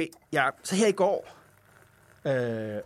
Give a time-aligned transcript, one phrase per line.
[0.00, 1.28] Okay, ja, så her i går,
[2.26, 2.82] øh,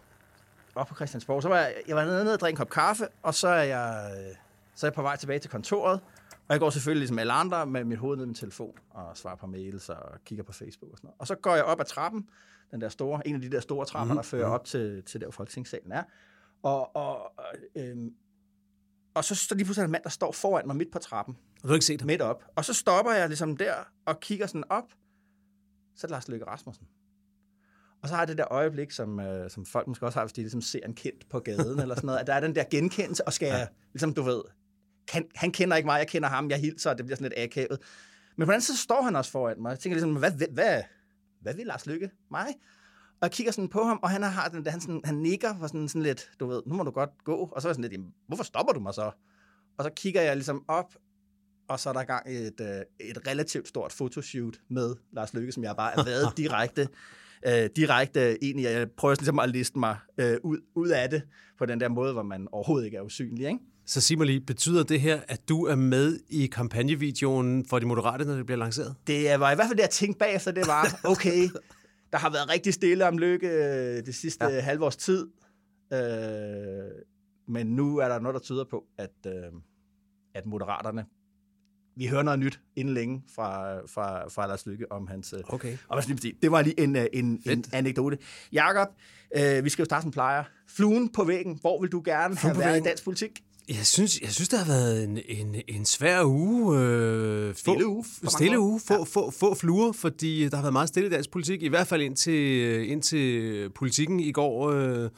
[0.75, 3.35] op på Christiansborg, så var jeg, jeg var nede og drikke en kop kaffe, og
[3.35, 4.37] så er jeg, øh,
[4.75, 6.01] så er jeg på vej tilbage til kontoret,
[6.31, 9.17] og jeg går selvfølgelig ligesom alle andre med mit hoved ned i min telefon, og
[9.17, 11.17] svarer på mails og kigger på Facebook og sådan noget.
[11.19, 12.29] Og så går jeg op ad trappen,
[12.71, 15.21] den der store, en af de der store trapper, mm, der fører op til, til
[15.21, 16.03] der, hvor Folketingssalen er.
[16.63, 17.33] Og, og,
[17.77, 17.97] øh,
[19.15, 21.37] og så står lige pludselig en mand, der står foran mig midt på trappen.
[21.57, 22.07] Og du har ikke set ham?
[22.07, 22.45] Midt op.
[22.57, 23.75] Og så stopper jeg ligesom der
[24.07, 24.93] og kigger sådan op.
[25.95, 26.87] Så er det Lars Løkke Rasmussen.
[28.05, 30.41] Og så har det der øjeblik, som, øh, som folk måske også har, hvis de
[30.41, 33.27] ligesom ser en kendt på gaden eller sådan noget, at der er den der genkendelse,
[33.27, 34.43] og skal jeg, ligesom du ved,
[35.09, 37.41] kan, han kender ikke mig, jeg kender ham, jeg hilser, og det bliver sådan lidt
[37.41, 37.79] akavet.
[38.37, 39.71] Men på den anden side står han også foran mig.
[39.71, 40.83] Jeg tænker ligesom, hvad, hvad, hvad,
[41.41, 42.11] hvad vil Lars Lykke?
[42.31, 42.47] Mig?
[43.21, 45.55] Og jeg kigger sådan på ham, og han har den der, han, sådan, han nikker
[45.59, 47.37] for sådan, sådan lidt, du ved, nu må du godt gå.
[47.37, 49.11] Og så er jeg sådan lidt, jamen, hvorfor stopper du mig så?
[49.79, 50.95] Og så kigger jeg ligesom op,
[51.69, 55.65] og så er der gang et, øh, et relativt stort fotoshoot med Lars Lykke, som
[55.65, 56.89] jeg bare er været direkte,
[57.47, 58.63] øh, direkte ind i.
[58.63, 61.23] Jeg prøver ligesom at liste mig øh, ud, ud af det
[61.59, 63.47] på den der måde, hvor man overhovedet ikke er usynlig.
[63.47, 63.59] Ikke?
[63.87, 67.87] Så sig mig lige, betyder det her, at du er med i kampagnevideoen for de
[67.87, 68.95] moderate, når det bliver lanceret?
[69.07, 71.49] Det var i hvert fald det, jeg tænkte bagefter, det var, okay,
[72.13, 74.61] der har været rigtig stille om lykke øh, det sidste ja.
[74.61, 75.27] halve års tid,
[75.93, 75.99] øh,
[77.49, 79.33] men nu er der noget, der tyder på, at, øh,
[80.35, 81.05] at moderaterne
[81.97, 85.33] vi hører noget nyt inden længe fra, fra, fra Lars Lykke om hans...
[85.33, 85.77] øh, Okay.
[85.89, 86.35] om hans livsstil.
[86.43, 88.19] Det var lige en, øh, en, en anekdote.
[88.53, 88.89] Jakob,
[89.37, 90.45] øh, vi skal jo starte som plejer.
[90.69, 91.59] Fluen på væggen.
[91.61, 93.31] Hvor vil du gerne have på været i dansk politik?
[93.69, 96.79] Jeg synes, jeg synes, det har været en, en, en svær uge.
[96.79, 98.81] Øh, Stille få, uge, mange Stille uge.
[98.87, 99.03] Få, ja.
[99.03, 101.63] få, få fluer, fordi der har været meget stille dansk politik.
[101.63, 105.11] I hvert fald indtil, indtil politikken i går øh,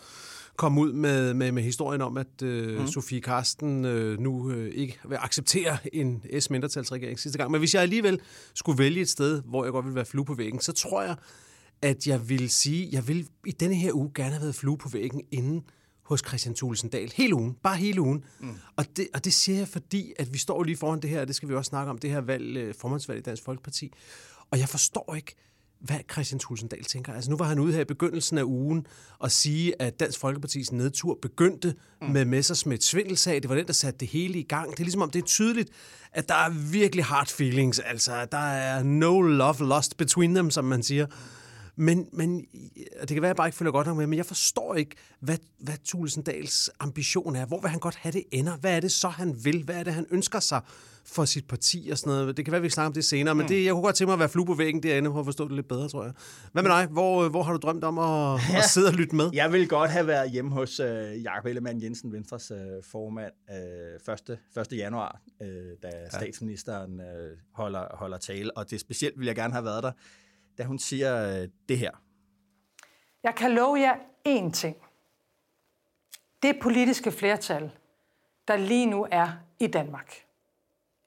[0.57, 2.87] kom ud med, med, med historien om, at øh, mm.
[2.87, 7.51] Sofie Karsten øh, nu øh, ikke vil acceptere en S-mindretalsregering sidste gang.
[7.51, 8.21] Men hvis jeg alligevel
[8.55, 11.17] skulle vælge et sted, hvor jeg godt vil være flue på væggen, så tror jeg,
[11.83, 14.89] at jeg vil sige, jeg vil i denne her uge gerne have været flue på
[14.89, 15.63] væggen inden
[16.03, 17.13] hos Christian Thulesen Dahl.
[17.17, 17.57] Hele ugen.
[17.63, 18.25] Bare hele ugen.
[18.41, 18.49] Mm.
[18.77, 21.27] Og, det, og det siger jeg, fordi at vi står lige foran det her, og
[21.27, 23.93] det skal vi også snakke om, det her valg, øh, formandsvalg i Dansk Folkeparti.
[24.51, 25.35] Og jeg forstår ikke,
[25.81, 27.13] hvad Christian Thulesen Dahl tænker.
[27.13, 28.87] Altså nu var han ude her i begyndelsen af ugen
[29.19, 32.09] og sige, at Dansk Folkepartis nedtur begyndte mm.
[32.09, 33.43] med Messersmiths svindelsag.
[33.43, 34.71] Det var den, der satte det hele i gang.
[34.71, 35.71] Det er ligesom om, det er tydeligt,
[36.13, 37.79] at der er virkelig hard feelings.
[37.79, 41.07] Altså, der er no love lost between them, som man siger.
[41.77, 42.47] Men, men
[43.01, 44.97] det kan være, at jeg bare ikke følger godt nok med, men jeg forstår ikke,
[45.21, 47.47] hvad, hvad Thulesen Dahls ambition er.
[47.47, 48.57] Hvor vil han godt have det ender?
[48.57, 49.65] Hvad er det så, han vil?
[49.65, 50.61] Hvad er det, han ønsker sig
[51.05, 52.37] for sit parti og sådan noget?
[52.37, 54.13] Det kan være, vi snakker om det senere, men det, jeg kunne godt tænke mig
[54.13, 56.13] at være flue på væggen derinde, for at forstå det lidt bedre, tror jeg.
[56.53, 56.87] Hvad med dig?
[56.87, 59.31] Hvor, hvor har du drømt om at, at sidde og lytte med?
[59.33, 62.59] Jeg vil godt have været hjemme hos øh, Jakob Ellemann Jensen, Venstres øh,
[62.91, 63.33] formand,
[64.09, 64.39] øh, 1.
[64.73, 64.79] 1.
[64.79, 65.49] januar, øh,
[65.83, 66.09] da ja.
[66.11, 68.57] statsministeren øh, holder, holder tale.
[68.57, 69.93] Og det specielt vil jeg gerne have været der,
[70.59, 71.91] da hun siger øh, det her.
[73.23, 73.95] Jeg kan love jer
[74.29, 74.77] én ting.
[76.43, 77.71] Det politiske flertal,
[78.49, 79.29] der lige nu er
[79.61, 80.13] i Danmark.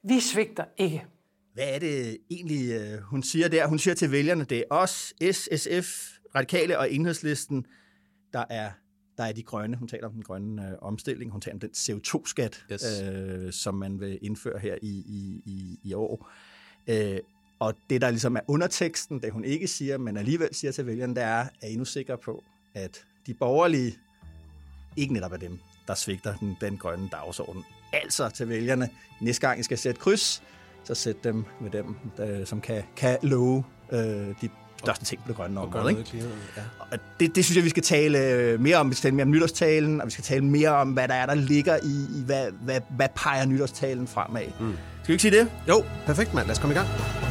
[0.03, 1.05] Vi svigter ikke.
[1.53, 3.67] Hvad er det egentlig, øh, hun siger der?
[3.67, 7.65] Hun siger til vælgerne, det er os, S, SF, Radikale og Enhedslisten,
[8.33, 8.71] der er,
[9.17, 9.77] der er de grønne.
[9.77, 11.31] Hun taler om den grønne øh, omstilling.
[11.31, 12.83] Hun taler om den CO2-skat, Yes.
[13.03, 16.31] øh, som man vil indføre her i, i, i, i år.
[16.87, 17.19] Øh,
[17.59, 21.15] og det, der ligesom er underteksten, det hun ikke siger, men alligevel siger til vælgerne,
[21.15, 22.43] det er, er I nu sikre på,
[22.73, 23.97] at de borgerlige
[24.95, 27.63] ikke netop er dem, der svigter den, den grønne dagsorden.
[27.93, 28.89] Altså til vælgerne,
[29.21, 30.43] næste gang I skal sætte kryds,
[30.83, 33.99] så sæt dem med dem, der, som kan, kan love øh,
[34.41, 35.89] de største ting på det grønne område.
[35.89, 36.03] Ikke?
[36.03, 36.61] klimaet, ja.
[36.79, 38.89] Og det, det synes jeg, vi skal tale øh, mere om.
[38.89, 41.25] Vi skal tale mere om nytårstalen, og vi skal tale mere om, hvad der er,
[41.25, 44.45] der ligger i, i hvad, hvad, hvad peger nytårstalen fremad.
[44.59, 44.77] Mm.
[45.03, 45.51] Skal vi ikke sige det?
[45.67, 46.47] Jo, perfekt mand.
[46.47, 47.28] Lad os komme i gang.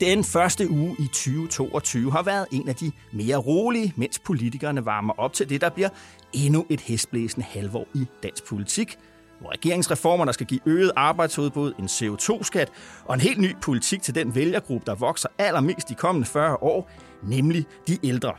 [0.00, 5.14] Den første uge i 2022 har været en af de mere rolige, mens politikerne varmer
[5.18, 5.88] op til det, der bliver
[6.32, 8.98] endnu et hestblæsende halvår i dansk politik,
[9.40, 12.72] hvor regeringsreformer, der skal give øget arbejdsudbud, en CO2-skat
[13.04, 16.90] og en helt ny politik til den vælgergruppe, der vokser allermest de kommende 40 år,
[17.22, 18.32] nemlig de ældre.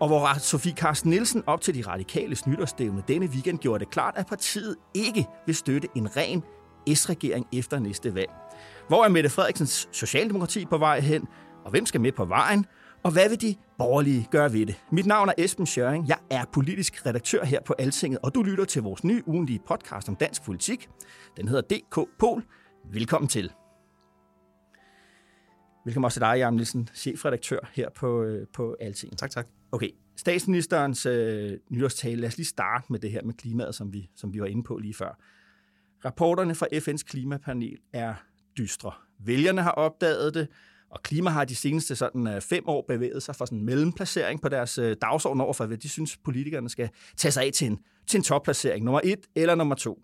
[0.00, 4.14] Og hvor Sofie Carsten Nielsen op til de radikale nytårsstævne denne weekend gjorde det klart,
[4.16, 6.42] at partiet ikke vil støtte en ren
[6.94, 8.30] S-regering efter næste valg.
[8.92, 11.28] Hvor er Mette Frederiksens Socialdemokrati på vej hen,
[11.64, 12.66] og hvem skal med på vejen,
[13.02, 14.84] og hvad vil de borgerlige gøre ved det?
[14.90, 16.08] Mit navn er Esben Schøring.
[16.08, 20.08] Jeg er politisk redaktør her på Altinget, og du lytter til vores nye ugenlige podcast
[20.08, 20.88] om dansk politik.
[21.36, 22.44] Den hedder DK Pol.
[22.92, 23.52] Velkommen til.
[25.84, 29.18] Velkommen også til dig, Jan Nielsen, chefredaktør her på, øh, på Altinget.
[29.18, 29.46] Tak, tak.
[29.72, 32.20] Okay, statsministerens øh, nytårstale.
[32.20, 34.62] Lad os lige starte med det her med klimaet, som vi, som vi var inde
[34.62, 35.18] på lige før.
[36.04, 38.14] Rapporterne fra FN's klimapanel er
[38.58, 38.92] dystre.
[39.24, 40.48] Vælgerne har opdaget det,
[40.90, 44.42] og klima har de seneste sådan, øh, fem år bevæget sig for sådan en mellemplacering
[44.42, 47.66] på deres øh, dagsorden over for, hvad de synes, politikerne skal tage sig af til
[47.66, 50.02] en, til en topplacering, nummer et eller nummer to.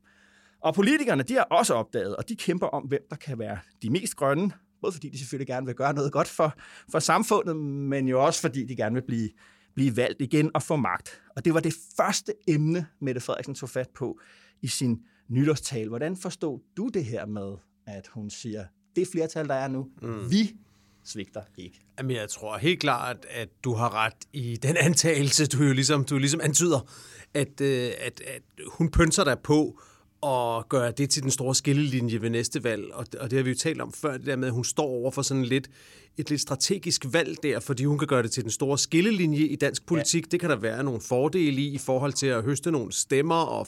[0.60, 3.90] Og politikerne, de har også opdaget, og de kæmper om, hvem der kan være de
[3.90, 4.50] mest grønne,
[4.80, 6.54] både fordi de selvfølgelig gerne vil gøre noget godt for,
[6.90, 9.30] for samfundet, men jo også fordi de gerne vil blive,
[9.74, 11.22] blive valgt igen og få magt.
[11.36, 14.20] Og det var det første emne, Mette Frederiksen tog fat på
[14.62, 14.98] i sin
[15.28, 15.88] nytårstale.
[15.88, 17.56] Hvordan forstod du det her med,
[17.88, 18.64] at hun siger,
[18.96, 20.31] det flertal, der er nu, mm.
[20.31, 20.56] vi
[21.05, 21.81] svigter ikke.
[21.99, 26.05] Jamen, jeg tror helt klart, at du har ret i den antagelse, du jo ligesom,
[26.05, 26.90] du ligesom antyder,
[27.35, 28.43] at, øh, at, at
[28.73, 29.81] hun pønser dig på
[30.20, 32.93] og gøre det til den store skillelinje ved næste valg.
[32.93, 34.87] Og, og det har vi jo talt om før, det der med, at hun står
[34.87, 35.70] over for sådan lidt,
[36.17, 39.56] et lidt strategisk valg der, fordi hun kan gøre det til den store skillelinje i
[39.56, 40.25] dansk politik.
[40.26, 40.29] Ja.
[40.31, 43.67] Det kan der være nogle fordele i, i forhold til at høste nogle stemmer og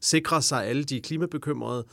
[0.00, 1.84] sikre sig alle de klimabekymrede.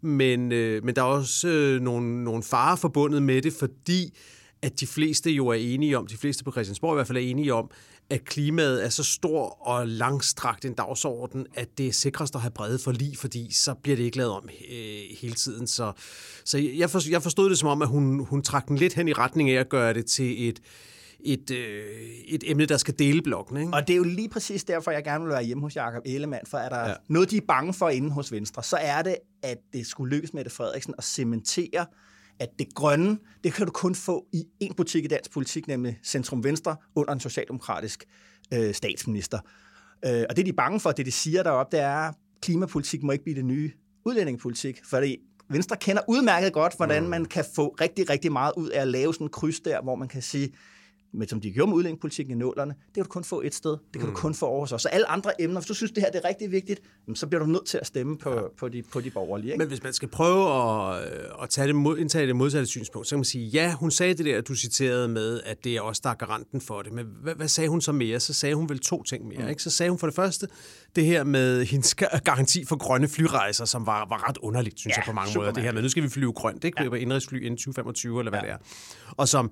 [0.00, 4.18] Men, øh, men der er også øh, nogle, nogle farer forbundet med det, fordi
[4.62, 7.22] at de fleste jo er enige om, de fleste på Christiansborg i hvert fald er
[7.22, 7.70] enige om,
[8.10, 12.50] at klimaet er så stor og langstrakt en dagsorden, at det er sikrest at have
[12.50, 15.66] brede forlig, fordi så bliver det ikke lavet om øh, hele tiden.
[15.66, 15.92] Så,
[16.44, 19.08] så jeg, forstod, jeg forstod det som om, at hun, hun trak den lidt hen
[19.08, 20.60] i retning af at gøre det til et,
[21.26, 21.84] et, øh,
[22.26, 23.56] et emne, der skal dele blokken.
[23.56, 23.72] Ikke?
[23.74, 26.46] Og det er jo lige præcis derfor, jeg gerne vil være hjemme hos Jakob Ellemann,
[26.46, 26.94] for er der ja.
[27.08, 30.34] noget, de er bange for inden hos Venstre, så er det, at det skulle lykkes
[30.34, 31.86] med det Frederiksen at cementere
[32.38, 35.98] at det grønne, det kan du kun få i en butik i dansk politik, nemlig
[36.04, 38.04] Centrum Venstre, under en socialdemokratisk
[38.54, 39.38] øh, statsminister.
[40.04, 43.02] Øh, og det, de er bange for, det de siger deroppe, det er, at klimapolitik
[43.02, 43.72] må ikke blive det nye
[44.04, 45.16] udlændingepolitik, fordi
[45.48, 47.08] Venstre kender udmærket godt, hvordan mm.
[47.08, 49.94] man kan få rigtig, rigtig meget ud af at lave sådan en kryds der, hvor
[49.94, 50.52] man kan sige,
[51.12, 53.70] men som de gjorde med udlændingepolitikken i nålerne, det kan du kun få et sted.
[53.70, 54.14] Det kan mm.
[54.14, 54.80] du kun få over sig.
[54.80, 56.80] Så alle andre emner, hvis du synes, det her det er rigtig vigtigt,
[57.14, 58.40] så bliver du nødt til at stemme på, ja.
[58.58, 59.52] på, de, på de borgerlige.
[59.52, 59.58] Ikke?
[59.58, 63.08] Men hvis man skal prøve at, øh, at tage det mod, indtage det modsatte synspunkt,
[63.08, 65.80] så kan man sige, ja, hun sagde det der, du citerede med, at det er
[65.80, 66.92] også der er garanten for det.
[66.92, 68.20] Men hvad, hvad sagde hun så mere?
[68.20, 69.42] Så sagde hun vel to ting mere.
[69.42, 69.48] Mm.
[69.48, 69.62] Ikke?
[69.62, 70.48] Så sagde hun for det første,
[70.96, 71.94] det her med hendes
[72.24, 75.52] garanti for grønne flyrejser, som var, var ret underligt, synes ja, jeg på mange måder.
[75.52, 76.82] Det her med, nu skal vi flyve grønt, ikke?
[76.82, 76.94] Ja.
[76.94, 78.46] Indrigsfly inden 2025, eller hvad ja.
[78.46, 78.58] det er.
[79.16, 79.50] Og som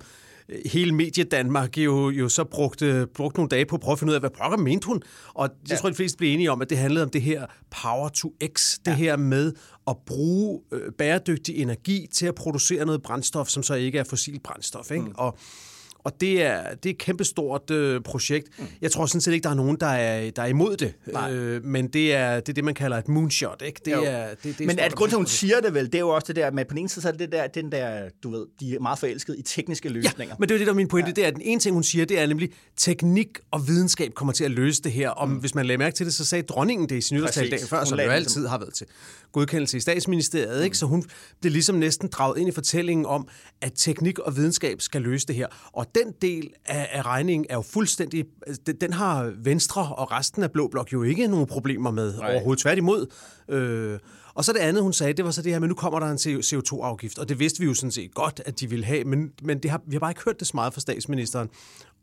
[0.65, 4.15] hele mediedanmark jo, jo så brugte, brugte nogle dage på at prøve at finde ud
[4.15, 5.01] af, hvad pokker mente hun.
[5.33, 5.75] Og jeg ja.
[5.75, 7.45] tror, de fleste blev enige om, at det handlede om det her
[7.81, 8.95] power to x, det ja.
[8.95, 9.53] her med
[9.87, 14.39] at bruge øh, bæredygtig energi til at producere noget brændstof, som så ikke er fossil
[14.39, 14.91] brændstof.
[14.91, 15.05] Ikke?
[15.05, 15.13] Mm.
[15.17, 15.37] Og
[16.05, 18.59] og det er, det er et kæmpestort øh, projekt.
[18.59, 18.65] Mm.
[18.81, 20.93] Jeg tror sådan set ikke, der er nogen, der er, der er imod det.
[21.31, 23.61] Øh, men det er, det er det, man kalder et moonshot.
[23.65, 23.81] Ikke?
[23.85, 25.99] Det er, det, det er men at grund til, hun siger det vel, det er
[25.99, 27.71] jo også det der med, på den ene side, så er det, det der, den
[27.71, 30.25] der, du ved, de er meget forelskede i tekniske løsninger.
[30.25, 31.09] Ja, men det er det, der er min pointe.
[31.09, 31.13] Ja.
[31.13, 34.33] Det er, at den ene ting, hun siger, det er nemlig, teknik og videnskab kommer
[34.33, 35.09] til at løse det her.
[35.09, 35.35] Om, mm.
[35.35, 37.99] Hvis man lagde mærke til det, så sagde dronningen det i sin dagen før, som
[37.99, 38.87] jo altid har været til
[39.31, 40.59] godkendelse i statsministeriet.
[40.59, 40.63] Mm.
[40.63, 40.77] Ikke?
[40.77, 41.03] Så hun
[41.41, 43.27] blev ligesom næsten draget ind i fortællingen om,
[43.61, 45.47] at teknik og videnskab skal løse det her.
[45.73, 48.25] Og den del af, af regningen er jo fuldstændig...
[48.65, 52.31] Den, den har Venstre og resten af Blå Blok jo ikke nogen problemer med Nej.
[52.31, 52.61] overhovedet.
[52.61, 53.07] Tværtimod.
[53.49, 53.99] Øh,
[54.33, 56.07] og så det andet, hun sagde, det var så det her, men nu kommer der
[56.07, 59.31] en CO2-afgift, og det vidste vi jo sådan set godt, at de ville have, men,
[59.41, 61.49] men det har, vi har bare ikke hørt det så meget fra statsministeren.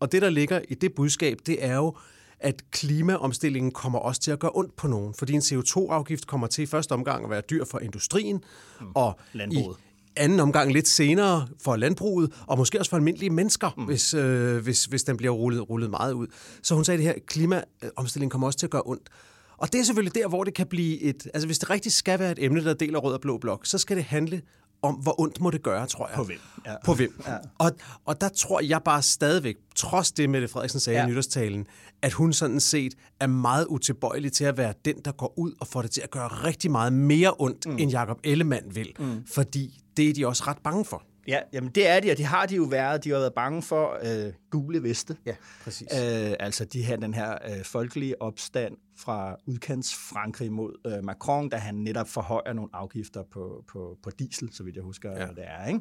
[0.00, 1.96] Og det, der ligger i det budskab, det er jo,
[2.40, 6.62] at klimaomstillingen kommer også til at gøre ondt på nogen, fordi en CO2-afgift kommer til
[6.62, 8.44] i første omgang at være dyr for industrien,
[8.80, 8.86] mm.
[8.94, 9.76] og Landbruget.
[9.76, 13.84] i anden omgang lidt senere for landbruget, og måske også for almindelige mennesker, mm.
[13.84, 16.26] hvis, øh, hvis, hvis den bliver rullet, rullet meget ud.
[16.62, 19.08] Så hun sagde, at det her klimaomstilling kommer også til at gøre ondt.
[19.56, 21.28] Og det er selvfølgelig der, hvor det kan blive et...
[21.34, 23.78] Altså, hvis det rigtig skal være et emne, der deler rød og blå blok, så
[23.78, 24.42] skal det handle
[24.82, 26.16] om, hvor ondt må det gøre, tror jeg.
[26.16, 26.38] På hvem?
[26.66, 26.74] Ja.
[26.84, 27.22] På hvem.
[27.26, 27.36] Ja.
[27.58, 27.72] Og,
[28.04, 31.06] og der tror jeg bare stadigvæk, trods det, Mette Frederiksen sagde ja.
[31.06, 31.66] i nytårstalen,
[32.02, 35.66] at hun sådan set er meget utilbøjelig til at være den, der går ud og
[35.66, 37.76] får det til at gøre rigtig meget mere ondt, mm.
[37.78, 38.92] end Jakob Ellemann vil.
[38.98, 39.26] Mm.
[39.26, 41.02] Fordi det er de også ret bange for.
[41.28, 43.04] Ja, jamen det er de, og det har de jo været.
[43.04, 45.16] De har været bange for øh, gule veste.
[45.26, 45.34] Ja,
[45.64, 45.88] præcis.
[45.92, 51.48] Øh, altså de her, den her øh, folkelige opstand fra udkants Frankrig mod øh, Macron,
[51.48, 55.26] da han netop forhøjer nogle afgifter på, på, på diesel, så vidt jeg husker, ja.
[55.26, 55.66] det er.
[55.66, 55.80] Ikke?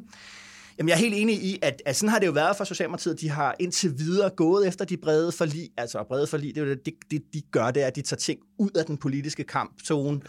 [0.78, 3.20] Jamen, jeg er helt enig i, at, at sådan har det jo været for Socialdemokratiet.
[3.20, 5.70] De har indtil videre gået efter de brede forlig.
[5.76, 8.18] Altså, brede forlig, det er jo det, det, de gør, det er, at de tager
[8.18, 10.20] ting ud af den politiske kampzone.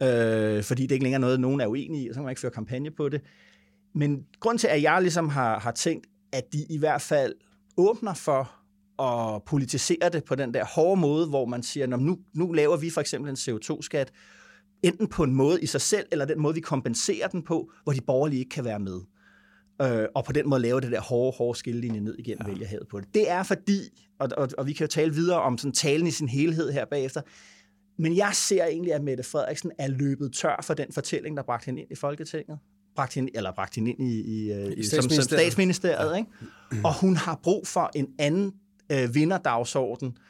[0.00, 0.56] Ja.
[0.56, 2.30] Øh, fordi det er ikke længere noget, nogen er uenige i, og så kan man
[2.30, 3.20] ikke føre kampagne på det.
[3.94, 7.34] Men grund til, at jeg ligesom har, har tænkt, at de i hvert fald
[7.76, 8.50] åbner for
[9.02, 12.90] at politisere det på den der hårde måde, hvor man siger, nu, nu laver vi
[12.90, 14.12] for eksempel en CO2-skat,
[14.82, 17.92] enten på en måde i sig selv, eller den måde, vi kompenserer den på, hvor
[17.92, 19.00] de borgerlige ikke kan være med
[19.82, 22.52] øh, og på den måde lave det der hårde, hårde skillelinje ned igennem ja.
[22.52, 23.14] vælgerhavet på det.
[23.14, 26.10] Det er fordi, og, og, og vi kan jo tale videre om sådan talen i
[26.10, 27.20] sin helhed her bagefter,
[27.98, 31.66] men jeg ser egentlig, at Mette Frederiksen er løbet tør for den fortælling, der bragte
[31.66, 32.58] hende ind i Folketinget.
[32.96, 36.12] Bragte hende, eller bragte hende ind i, i, I, i som, som statsministeriet.
[36.12, 36.16] Ja.
[36.16, 36.30] Ikke?
[36.84, 38.52] Og hun har brug for en anden
[38.92, 40.29] øh, vinderdagsorden, øh,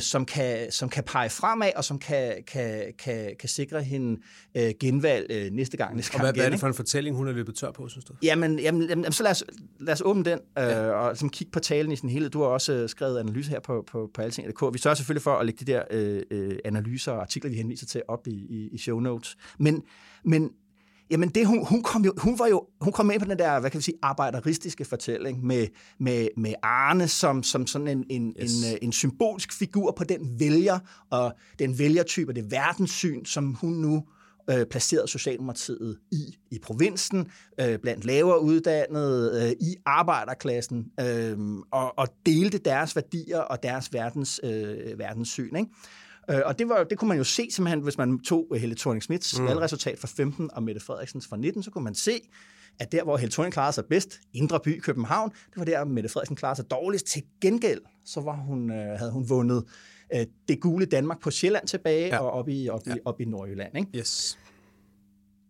[0.00, 4.20] som, kan, som kan pege fremad, og som kan, kan, kan, kan sikre hende
[4.56, 5.96] øh, genvalg øh, næste gang.
[5.96, 8.04] Næste og hvad, hvad er det for en fortælling, hun er løbet tør på, synes
[8.04, 8.14] du?
[8.22, 9.44] Jamen, jamen, jamen så lad os,
[9.80, 10.90] lad os åbne den, øh, ja.
[10.90, 12.30] og ligesom kigge på talen i sin helhed.
[12.30, 14.74] Du har også øh, skrevet analyse her på, på, på alting.dk.
[14.74, 17.86] Vi sørger selvfølgelig for at lægge de der øh, øh, analyser og artikler, vi henviser
[17.86, 19.36] til, op i, i, i show notes.
[19.58, 19.82] Men,
[20.24, 20.50] men
[21.10, 23.60] Jamen det, hun, hun, kom jo, hun var jo hun kom med på den der,
[23.60, 25.66] hvad kan vi sige, arbejderistiske fortælling med,
[26.00, 28.64] med, med Arne som, som sådan en, en, yes.
[28.64, 30.78] en, øh, en symbolsk figur på den vælger,
[31.10, 34.04] og den vælgertype, det verdenssyn, som hun nu
[34.50, 37.26] øh, placerede Socialdemokratiet i, i provinsen,
[37.60, 41.38] øh, blandt lavere uddannede, øh, i arbejderklassen, øh,
[41.70, 45.56] og, og delte deres værdier og deres verdens, øh, verdenssyn.
[45.56, 45.70] Ikke?
[46.30, 49.02] Øh, og det, var, det kunne man jo se simpelthen, hvis man tog Helle thorning
[49.02, 49.46] Smiths mm.
[49.46, 52.20] valgresultat fra 15 og Mette Frederiksens fra 19, så kunne man se,
[52.80, 56.08] at der, hvor Helle Thorning klarede sig bedst, Indre By, København, det var der, Mette
[56.08, 57.06] Frederiksen klarede sig dårligst.
[57.06, 59.64] Til gengæld, så var hun, øh, havde hun vundet
[60.14, 62.18] øh, det gule Danmark på Sjælland tilbage ja.
[62.18, 62.94] og op i, op, ja.
[62.94, 63.78] i, op i Nordjylland.
[63.78, 63.98] Ikke?
[63.98, 64.38] Yes.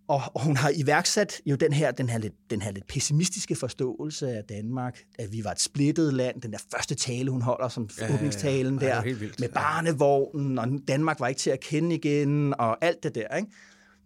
[0.08, 3.54] Og, og hun har iværksat jo den her, den, her lidt, den her lidt pessimistiske
[3.56, 6.40] forståelse af Danmark, at vi var et splittet land.
[6.40, 9.10] Den der første tale, hun holder som ja, åbningstalen ja, ja.
[9.10, 13.36] der, med barnevognen, og Danmark var ikke til at kende igen, og alt det der.
[13.36, 13.48] Ikke?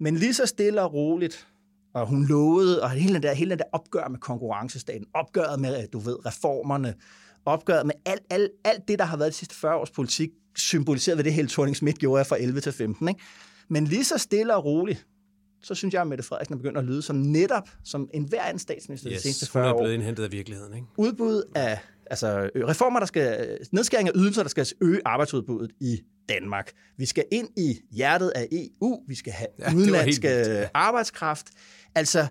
[0.01, 1.49] Men lige så stille og roligt,
[1.95, 5.89] og hun lovede, og hele den der, hele den der opgør med konkurrencestaten, opgøret med,
[5.89, 6.95] du ved, reformerne,
[7.45, 11.19] opgøret med alt, alt, alt det, der har været de sidste 40 års politik, symboliseret
[11.19, 13.09] ved det, hele thorning Schmidt gjorde fra 11 til 15.
[13.09, 13.21] Ikke?
[13.69, 15.07] Men lige så stille og roligt,
[15.63, 18.43] så synes jeg, at Mette Frederiksen er begyndt at lyde som netop som en hver
[18.43, 19.69] anden statsminister yes, de seneste 40 år.
[19.69, 20.87] hun er blevet indhentet af virkeligheden, ikke?
[20.97, 26.73] Udbud af altså, reformer, der skal, nedskæring af ydelser, der skal øge arbejdsudbuddet i Danmark.
[26.97, 30.69] Vi skal ind i hjertet af EU, vi skal have ja, udenlandsk ja.
[30.75, 31.47] arbejdskraft.
[31.95, 32.27] Altså,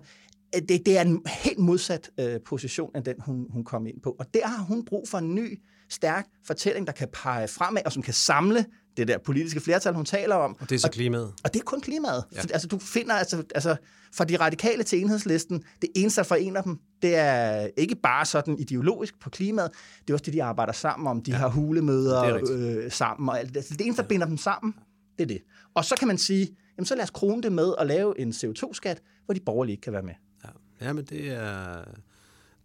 [0.68, 4.16] det, det er en helt modsat øh, position end den, hun, hun kom ind på.
[4.18, 5.58] Og der har hun brug for en ny,
[5.92, 8.64] stærk fortælling, der kan pege fremad, og som kan samle
[8.96, 10.56] det der politiske flertal, hun taler om.
[10.60, 11.24] Og det er så klimaet.
[11.24, 12.24] Og, og det er kun klimaet.
[12.34, 12.40] Ja.
[12.40, 13.76] For, altså, du finder altså, altså,
[14.14, 18.58] fra de radikale til enhedslisten, det eneste, der forener dem, det er ikke bare sådan
[18.58, 19.70] ideologisk på klimaet,
[20.00, 21.22] det er også det, de arbejder sammen om.
[21.22, 21.36] De ja.
[21.36, 23.56] har hulemøder øh, sammen og alt det.
[23.56, 24.74] Altså, det eneste, der binder dem sammen,
[25.18, 25.42] det er det.
[25.74, 28.30] Og så kan man sige, jamen så lad os krone det med at lave en
[28.30, 30.14] CO2-skat, hvor de borgerlige ikke kan være med.
[30.44, 30.48] Ja,
[30.86, 31.84] ja men det er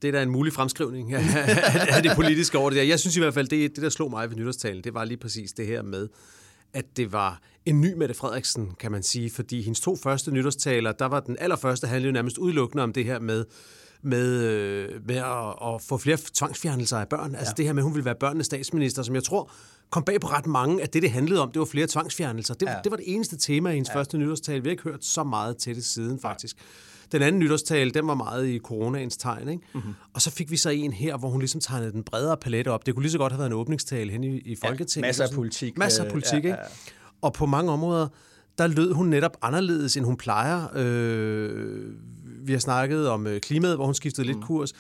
[0.01, 2.83] det er da en mulig fremskrivning af, det politiske over det der.
[2.83, 5.17] Jeg synes i hvert fald, det, det der slog mig ved nytårstalen, det var lige
[5.17, 6.07] præcis det her med,
[6.73, 10.91] at det var en ny Mette Frederiksen, kan man sige, fordi hendes to første nytårstaler,
[10.91, 13.45] der var den allerførste handlede nærmest udelukkende om det her med,
[14.01, 17.35] med, øh, med at, at få flere tvangsfjernelser af børn.
[17.35, 19.51] Altså det her med, at hun ville være børnenes statsminister, som jeg tror
[19.89, 22.53] kom bag på ret mange, at det, det handlede om, det var flere tvangsfjernelser.
[22.53, 22.75] Det, ja.
[22.83, 23.99] det var det eneste tema i hendes ja.
[23.99, 24.63] første nytårstale.
[24.63, 26.57] Vi har ikke hørt så meget til det siden, faktisk.
[26.57, 26.63] Ja.
[27.11, 29.49] Den anden nytårstale, den var meget i coronaens tegn.
[29.49, 29.63] Ikke?
[29.73, 29.93] Mm-hmm.
[30.13, 32.85] Og så fik vi så en her, hvor hun ligesom tegnede den bredere palette op.
[32.85, 35.05] Det kunne lige så godt have været en åbningstale hen i, i Folketinget.
[35.05, 35.77] Ja, masser af politik.
[35.77, 36.55] Masser af politik, ja, ja.
[36.55, 36.73] ikke?
[37.21, 38.07] Og på mange områder,
[38.57, 40.67] der lød hun netop anderledes, end hun plejer.
[40.75, 41.93] Øh,
[42.25, 44.33] vi har snakket om øh, klimaet, hvor hun skiftede mm.
[44.33, 44.73] lidt kurs.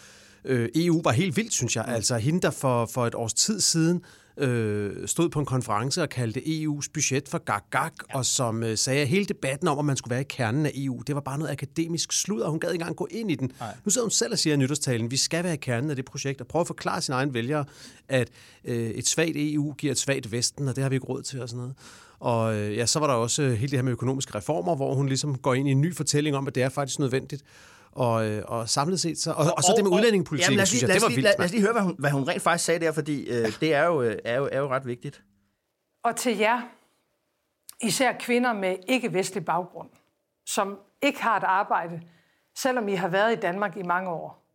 [0.45, 1.85] Øh, EU var helt vildt, synes jeg.
[1.87, 1.93] Mm.
[1.93, 4.01] Altså hende, der for, for et års tid siden
[4.37, 8.17] øh, stod på en konference og kaldte EU's budget for gag-gag, ja.
[8.17, 10.71] og som øh, sagde, at hele debatten om, at man skulle være i kernen af
[10.75, 13.35] EU, det var bare noget akademisk slud, og hun gad ikke engang gå ind i
[13.35, 13.51] den.
[13.59, 13.75] Nej.
[13.85, 16.05] Nu sidder hun selv og siger i nytårstalen, vi skal være i kernen af det
[16.05, 17.65] projekt, og prøve at forklare sine egne vælgere,
[18.09, 18.29] at
[18.65, 21.41] øh, et svagt EU giver et svagt Vesten, og det har vi ikke råd til
[21.41, 21.75] og sådan noget.
[22.19, 24.93] Og øh, ja, så var der også øh, hele det her med økonomiske reformer, hvor
[24.93, 27.43] hun ligesom går ind i en ny fortælling om, at det er faktisk nødvendigt.
[27.97, 30.81] Og, øh, og samlet set, så, og, og, og så det med udlændingepolitikken, jamen, synes
[30.81, 31.23] jeg, det var vildt.
[31.23, 33.59] Lad, lad os lige høre, hvad hun, hvad hun rent faktisk sagde der, fordi øh,
[33.59, 35.23] det er jo, øh, er, jo, er jo ret vigtigt.
[36.03, 36.61] Og til jer,
[37.81, 39.89] især kvinder med ikke-vestlig baggrund,
[40.45, 42.01] som ikke har et arbejde,
[42.57, 44.45] selvom I har været i Danmark i mange år.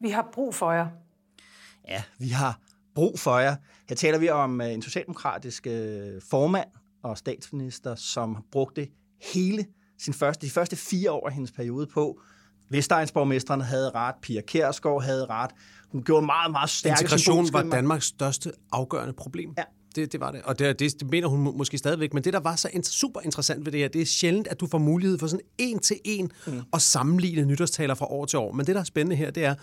[0.00, 0.86] Vi har brug for jer.
[1.88, 2.60] Ja, vi har
[2.94, 3.56] brug for jer.
[3.88, 5.66] Her taler vi om øh, en socialdemokratisk
[6.30, 6.68] formand
[7.02, 8.88] og statsminister, som brugte
[9.34, 9.66] hele
[9.98, 12.20] sin første, de første fire år af hendes periode på.
[12.70, 15.50] Vestegnsborgmesteren havde ret, Pia Kærsgaard havde ret.
[15.92, 19.54] Hun gjorde meget, meget stærke Integration var Danmarks største afgørende problem.
[19.58, 19.62] Ja.
[19.96, 20.42] Det, det var det.
[20.42, 22.14] Og det, det, det mener hun må- måske stadigvæk.
[22.14, 24.60] Men det, der var så in- super interessant ved det her, det er sjældent, at
[24.60, 26.60] du får mulighed for sådan en til en mm.
[26.72, 28.52] at sammenligne nytårstaler fra år til år.
[28.52, 29.54] Men det, der er spændende her, det er,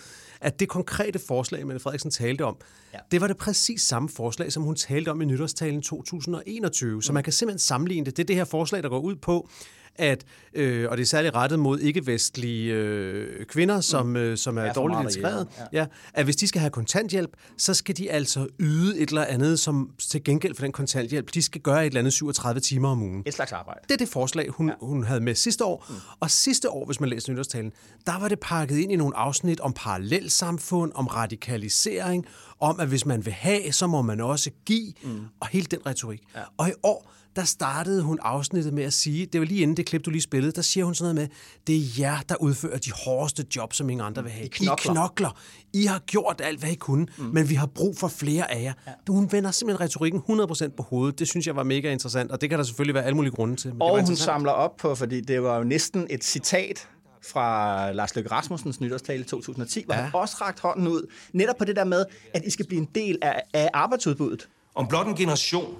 [0.42, 2.58] at det konkrete forslag, Mette Frederiksen talte om,
[2.94, 3.00] ja.
[3.12, 6.96] det var det præcis samme forslag, som hun talte om i nytårstalen 2021.
[6.96, 7.02] Mm.
[7.02, 8.18] Så man kan simpelthen sammenligne det.
[8.18, 9.50] Det er det her forslag, der går ud på,
[9.98, 14.62] at, øh, og det er særligt rettet mod ikke-vestlige øh, kvinder, som, øh, som er,
[14.62, 15.80] Er dårligt integreret, ja.
[15.80, 19.60] ja, at hvis de skal have kontanthjælp, så skal de altså yde et eller andet
[19.60, 21.34] som til gengæld for den kontanthjælp.
[21.34, 23.24] De skal gøre et eller andet 37 timer om ugen.
[23.25, 23.80] Et slags arbejde.
[23.84, 24.74] Det er det forslag, hun, ja.
[24.82, 25.86] hun havde med sidste år.
[25.89, 25.96] Mm.
[26.20, 27.72] Og sidste år, hvis man læser nytårstalen,
[28.06, 32.25] der var det pakket ind i nogle afsnit om parallelsamfund, om radikalisering,
[32.60, 35.25] om at hvis man vil have, så må man også give, mm.
[35.39, 36.24] og hele den retorik.
[36.36, 36.42] Ja.
[36.58, 39.86] Og i år, der startede hun afsnittet med at sige, det var lige inden det
[39.86, 42.77] klip, du lige spillede, der siger hun sådan noget med, det er jer, der udfører
[42.77, 44.46] de hårdeste jobs, som ingen andre vil have.
[44.46, 44.91] I knokler.
[44.91, 45.39] I, knokler.
[45.74, 47.24] I har gjort alt, hvad I kunne, mm.
[47.24, 48.74] men vi har brug for flere af jer.
[48.88, 48.91] Ja.
[49.10, 51.20] Hun vender simpelthen retorikken 100% på hovedet.
[51.20, 53.56] Det synes jeg var mega interessant, og det kan der selvfølgelig være alle mulige grunde
[53.56, 53.70] til.
[53.70, 56.88] Men det var Og hun samler op på, fordi det var jo næsten et citat
[57.32, 60.01] fra Lars Løkke Rasmussens nytårstale i 2010, hvor ja.
[60.01, 62.89] han også rakt hånden ud, netop på det der med, at I skal blive en
[62.96, 64.48] del af, af arbejdsudbuddet.
[64.75, 65.75] Om blot en generation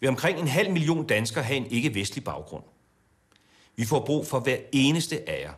[0.00, 2.64] vil omkring en halv million danskere have en ikke-vestlig baggrund.
[3.76, 5.52] Vi får brug for hver eneste af jer.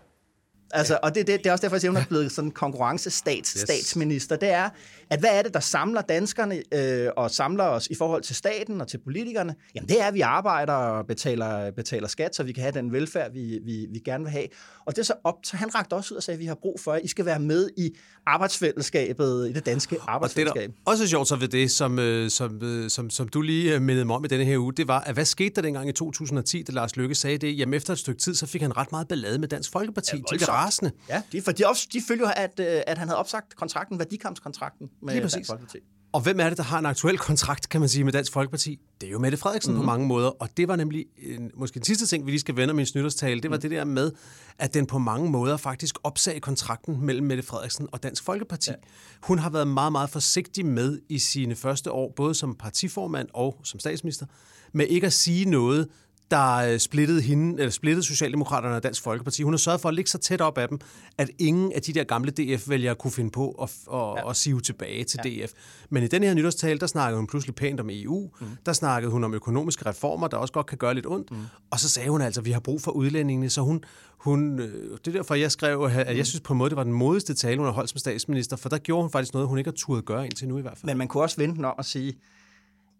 [0.72, 3.52] Altså, og det, det, det er også derfor, jeg siger, hun er blevet sådan konkurrencestats
[3.52, 3.60] yes.
[3.60, 4.36] statsminister.
[4.36, 4.68] Det er,
[5.10, 8.80] at hvad er det, der samler danskerne øh, og samler os i forhold til staten
[8.80, 9.54] og til politikerne?
[9.74, 12.92] Jamen, det er, at vi arbejder og betaler, betaler skat, så vi kan have den
[12.92, 14.46] velfærd, vi, vi, vi gerne vil have.
[14.86, 16.54] Og det er så op, så han rakte også ud og sagde, at vi har
[16.54, 17.90] brug for, at I skal være med i
[18.26, 20.70] arbejdsfællesskabet, i det danske Og det, arbejdsfællesskab.
[20.70, 23.82] der også sjovt så ved det, som, øh, som, øh, som, som du lige øh,
[23.82, 25.92] mindede mig om i denne her uge, det var, at hvad skete der dengang i
[25.92, 27.58] 2010, da Lars Løkke sagde det?
[27.58, 30.16] Jamen efter et stykke tid, så fik han ret meget ballade med Dansk Folkeparti.
[30.16, 30.22] Ja.
[30.60, 30.92] Rasende.
[31.08, 35.14] Ja, de, for de, de følger at, øh, at han havde opsagt kontrakten, værdikampskontrakten med
[35.14, 35.34] Lige præcis.
[35.34, 35.78] Dansk Folkeparti.
[36.12, 38.80] Og hvem er det, der har en aktuel kontrakt, kan man sige, med Dansk Folkeparti?
[39.00, 39.80] Det er jo Mette Frederiksen mm.
[39.80, 40.28] på mange måder.
[40.28, 42.86] Og det var nemlig en, måske den sidste ting, vi lige skal vende om i
[42.94, 43.40] nytårstale.
[43.40, 43.60] Det var mm.
[43.60, 44.12] det der med,
[44.58, 48.70] at den på mange måder faktisk opsagde kontrakten mellem Mette Frederiksen og Dansk Folkeparti.
[48.70, 48.76] Ja.
[49.22, 53.60] Hun har været meget, meget forsigtig med i sine første år, både som partiformand og
[53.64, 54.26] som statsminister,
[54.72, 55.88] med ikke at sige noget,
[56.30, 59.42] der øh, splittede hende, eller splittede Socialdemokraterne og Dansk Folkeparti.
[59.42, 60.78] Hun har sørget for at ligge så tæt op af dem,
[61.18, 64.30] at ingen af de der gamle DF-vælgere kunne finde på at, at, ja.
[64.30, 65.44] at sive tilbage til ja.
[65.44, 65.52] DF.
[65.90, 68.30] Men i den her nytårstale, der snakkede hun pludselig pænt om EU.
[68.40, 68.46] Mm.
[68.66, 71.30] Der snakkede hun om økonomiske reformer, der også godt kan gøre lidt ondt.
[71.30, 71.38] Mm.
[71.70, 73.50] Og så sagde hun altså, at vi har brug for udlændingene.
[73.50, 73.84] Så hun,
[74.18, 76.84] hun, øh, det er derfor, jeg skrev, at jeg synes på en måde, det var
[76.84, 79.58] den modigste tale, hun har holdt som statsminister, for der gjorde hun faktisk noget, hun
[79.58, 80.90] ikke har turde gøre indtil nu i hvert fald.
[80.90, 82.18] Men man kunne også vente den om at sige,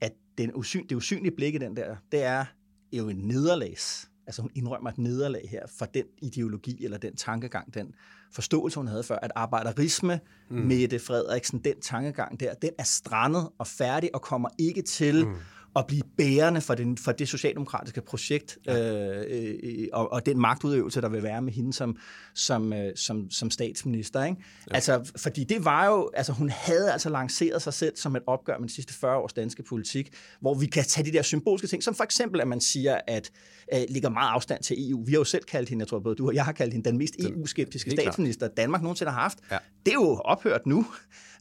[0.01, 2.45] at den usyn, det usynlige blik i den der, det er
[2.93, 4.11] jo en nederlags.
[4.27, 7.95] Altså hun indrømmer et nederlag her for den ideologi eller den tankegang, den
[8.33, 10.57] forståelse, hun havde før, at arbejderisme, mm.
[10.57, 15.35] Mette Frederiksen, den tankegang der, den er strandet og færdig og kommer ikke til mm.
[15.77, 18.77] At blive bærende for, den, for det socialdemokratiske projekt øh,
[19.29, 21.97] øh, og, og den magtudøvelse, der vil være med hende som,
[22.35, 24.25] som, øh, som, som statsminister.
[24.25, 24.37] Ikke?
[24.71, 24.75] Ja.
[24.75, 28.59] Altså, fordi det var jo, altså hun havde altså lanceret sig selv som et opgør
[28.59, 31.83] med de sidste 40 års danske politik, hvor vi kan tage de der symbolske ting,
[31.83, 33.31] som for eksempel, at man siger, at
[33.75, 35.05] øh, ligger meget afstand til EU.
[35.05, 36.91] Vi har jo selv kaldt hende, jeg tror både du og jeg har kaldt hende,
[36.91, 39.39] den mest EU-skeptiske helt statsminister, Danmark nogensinde har haft.
[39.51, 39.59] Ja.
[39.87, 40.87] Det er jo ophørt nu.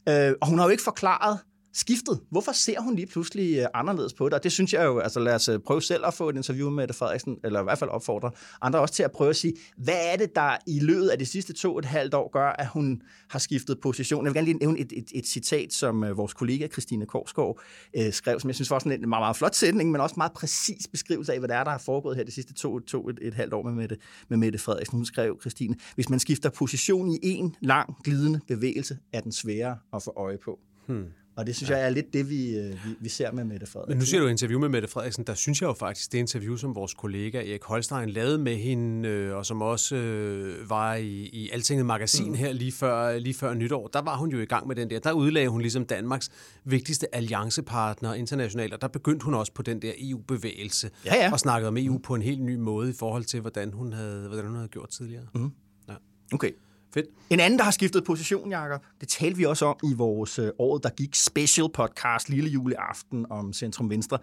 [0.08, 1.38] Øh, og hun har jo ikke forklaret,
[1.72, 2.20] skiftet.
[2.30, 4.34] Hvorfor ser hun lige pludselig øh, anderledes på det?
[4.34, 6.70] Og det synes jeg jo, altså lad os øh, prøve selv at få et interview
[6.70, 8.30] med Mette Frederiksen, eller i hvert fald opfordre
[8.62, 11.26] andre også til at prøve at sige, hvad er det, der i løbet af de
[11.26, 14.24] sidste to og et halvt år gør, at hun har skiftet position?
[14.24, 17.60] Jeg vil gerne lige nævne et, et, et citat, som øh, vores kollega Christine Korsgaard
[17.96, 20.32] øh, skrev, som jeg synes var sådan en meget, meget flot sætning, men også meget
[20.32, 23.18] præcis beskrivelse af, hvad der er, der har foregået her de sidste to, to et,
[23.22, 23.96] et halvt år med Mette,
[24.28, 24.98] med Mette Frederiksen.
[24.98, 29.78] Hun skrev, Christine, hvis man skifter position i en lang glidende bevægelse, er den sværere
[29.92, 30.58] at få øje på.
[30.86, 31.04] Hmm.
[31.40, 31.76] Og det synes ja.
[31.76, 33.90] jeg er lidt det, vi, øh, vi, vi ser med Mette Frederiksen.
[33.90, 35.24] Men nu siger du interview med Mette Frederiksen.
[35.24, 39.08] Der synes jeg jo faktisk, det interview, som vores kollega Erik Holstein lavede med hende,
[39.08, 42.34] øh, og som også øh, var i, i Altinget Magasin mm.
[42.34, 44.98] her lige før, lige før nytår, der var hun jo i gang med den der.
[44.98, 46.30] Der udlagde hun ligesom Danmarks
[46.64, 51.32] vigtigste alliancepartner internationalt, og der begyndte hun også på den der EU-bevægelse, ja, ja.
[51.32, 54.26] og snakkede om EU på en helt ny måde i forhold til, hvordan hun havde,
[54.28, 55.24] hvordan hun havde gjort tidligere.
[55.34, 55.50] Mm.
[55.88, 55.94] Ja.
[56.32, 56.50] Okay.
[56.94, 57.06] Fedt.
[57.30, 60.50] En anden, der har skiftet position, Jacob, det talte vi også om i vores øh,
[60.58, 64.18] året, der gik special podcast lille juleaften om Centrum Venstre.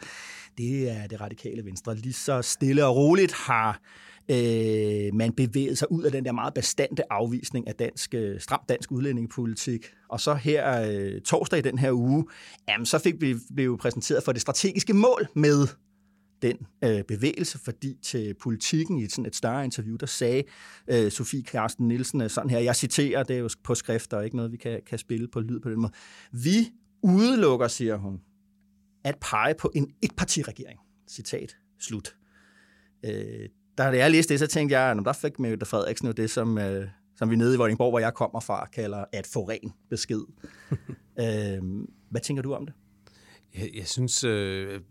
[0.57, 1.95] Det er det radikale Venstre.
[1.95, 3.79] Lige så stille og roligt har
[4.31, 8.59] Øh, man bevæget sig ud af den der meget bestandte afvisning af dansk, øh, stram
[8.69, 9.85] dansk udlændingepolitik.
[10.09, 12.25] Og så her øh, torsdag i den her uge,
[12.69, 15.67] jamen, så fik vi blev præsenteret for det strategiske mål med
[16.41, 20.43] den øh, bevægelse, fordi til politikken i sådan et større interview, der sagde
[20.87, 24.25] øh, Sofie Karsten Nielsen øh, sådan her, jeg citerer, det er jo på skrift, og
[24.25, 25.93] ikke noget, vi kan, kan spille på lyd på den måde.
[26.31, 26.71] Vi
[27.03, 28.21] udelukker, siger hun,
[29.03, 30.79] at pege på en etpartiregering.
[31.09, 32.15] Citat slut.
[33.05, 36.29] Øh, da jeg læste det, så tænkte jeg, at der fik Mette Frederiksen jo det,
[36.29, 39.73] som, øh, som vi nede i Vordingborg, hvor jeg kommer fra, kalder at få ren
[39.89, 40.21] besked.
[41.21, 41.63] øh,
[42.09, 42.75] hvad tænker du om det?
[43.55, 44.81] Jeg, jeg synes, øh,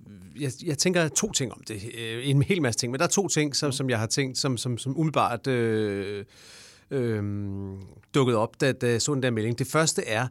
[0.40, 1.83] jeg, jeg tænker to ting om det.
[1.99, 4.38] Øh, en hel masse ting, men der er to ting, som, som jeg har tænkt,
[4.38, 6.25] som, som, som umiddelbart øh,
[6.90, 7.23] øh,
[8.14, 9.59] dukket op, da, da jeg så den der melding.
[9.59, 10.29] Det første er,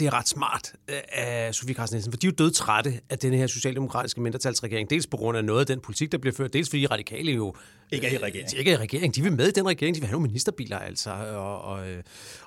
[0.00, 3.00] det er ret smart øh, af Sofie Carsten Nielsen, for de er jo død trætte
[3.10, 4.90] af den her socialdemokratiske mindretalsregering.
[4.90, 7.54] Dels på grund af noget af den politik, der bliver ført, dels fordi radikale jo
[7.92, 8.50] ikke er i regering.
[8.50, 9.14] De ikke er i regering.
[9.14, 11.10] De vil med i den regering, de vil have nogle ministerbiler, altså.
[11.10, 11.86] Og, og,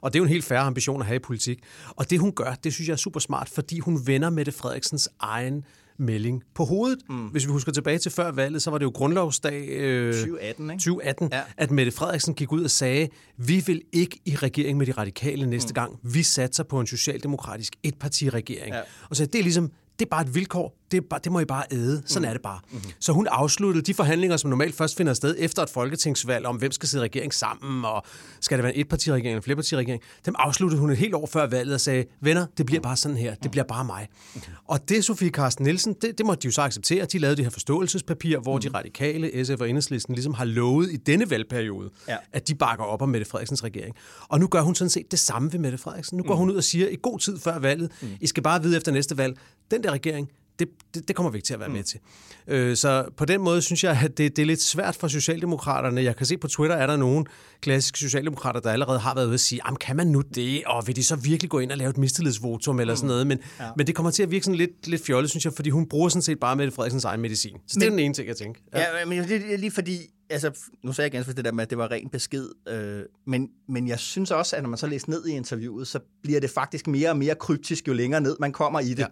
[0.02, 1.60] og det er jo en helt færre ambition at have i politik.
[1.90, 5.10] Og det hun gør, det synes jeg er super smart, fordi hun vender Mette Frederiksens
[5.20, 5.66] egen
[6.04, 7.00] melding på hovedet.
[7.10, 7.28] Mm.
[7.28, 10.80] Hvis vi husker tilbage til før valget, så var det jo grundlovsdag øh, 2018, ikke?
[10.80, 11.42] 2018 ja.
[11.58, 15.46] at Mette Frederiksen gik ud og sagde, vi vil ikke i regering med de radikale
[15.46, 15.74] næste mm.
[15.74, 16.00] gang.
[16.04, 18.74] Vi satser på en socialdemokratisk etpartiregering.
[18.74, 18.82] Ja.
[19.10, 20.78] Og så det er ligesom, det er bare et vilkår.
[20.92, 22.04] Det, er bare, det må I bare æde.
[22.06, 22.30] Sådan mm.
[22.30, 22.60] er det bare.
[22.72, 22.92] Mm-hmm.
[23.00, 26.72] Så hun afsluttede de forhandlinger, som normalt først finder sted efter et folketingsvalg, om hvem
[26.72, 28.04] skal sidde i regering sammen, og
[28.42, 30.02] skal det være en etpartiregering eller en flerpartiregering.
[30.26, 33.18] Dem afsluttede hun et helt år før valget og sagde, venner, det bliver bare sådan
[33.18, 33.36] her.
[33.36, 34.08] Det bliver bare mig.
[34.36, 34.52] Okay.
[34.68, 37.06] Og det, Sofie Carsten Nielsen, det, det måtte de jo så acceptere.
[37.06, 38.62] De lavede det her forståelsespapir, hvor mm.
[38.62, 42.18] de radikale, SF og Enhedslisten ligesom har lovet i denne valgperiode, ja.
[42.34, 43.96] at de bakker op om Mette Frederiksens regering.
[44.28, 46.18] Og nu gør hun sådan set det samme ved Mette Frederiksen.
[46.18, 46.40] Nu går mm.
[46.40, 48.08] hun ud og siger i god tid før valget, mm.
[48.22, 49.38] I skal bare vide efter næste valg,
[49.74, 51.76] den der regering, det, det, det kommer vi ikke til at være mm.
[51.76, 52.00] med til.
[52.48, 56.04] Øh, så på den måde synes jeg, at det, det er lidt svært for Socialdemokraterne.
[56.04, 57.26] Jeg kan se på Twitter, er der nogle
[57.62, 60.96] klassiske Socialdemokrater, der allerede har været ude og sige, kan man nu det, og vil
[60.96, 62.98] de så virkelig gå ind og lave et mistillidsvotum eller mm.
[62.98, 63.28] sådan noget?
[63.28, 63.70] Men, ja.
[63.78, 66.10] men det kommer til at virke sådan lidt, lidt fjollet, synes jeg, fordi hun bruger
[66.10, 67.58] sådan set bare Mette Frederiksens egen medicin.
[67.68, 68.62] Så men, det er den ene ting, jeg tænker.
[68.74, 70.52] Ja, ja men det er lige fordi, altså,
[70.84, 73.88] nu sagde jeg ganske det der med, at det var ren besked, øh, men, men
[73.88, 76.88] jeg synes også, at når man så læser ned i interviewet, så bliver det faktisk
[76.88, 79.00] mere og mere kryptisk, jo længere ned man kommer i det.
[79.00, 79.06] Ja.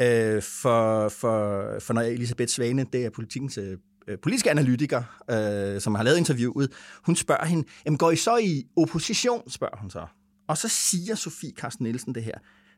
[0.00, 3.78] Øh, for, for, for når Elisabeth Svane, det er politikens øh,
[4.22, 6.72] politiske analytiker, øh, som har lavet interviewet,
[7.06, 10.06] hun spørger hende, jamen går I så i opposition, spørger hun så.
[10.48, 12.34] Og så siger Sofie Carsten Nielsen det her,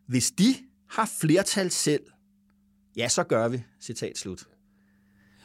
[0.06, 0.54] hvis de
[0.90, 2.02] har flertal selv,
[2.96, 4.44] ja, så gør vi, citat slut.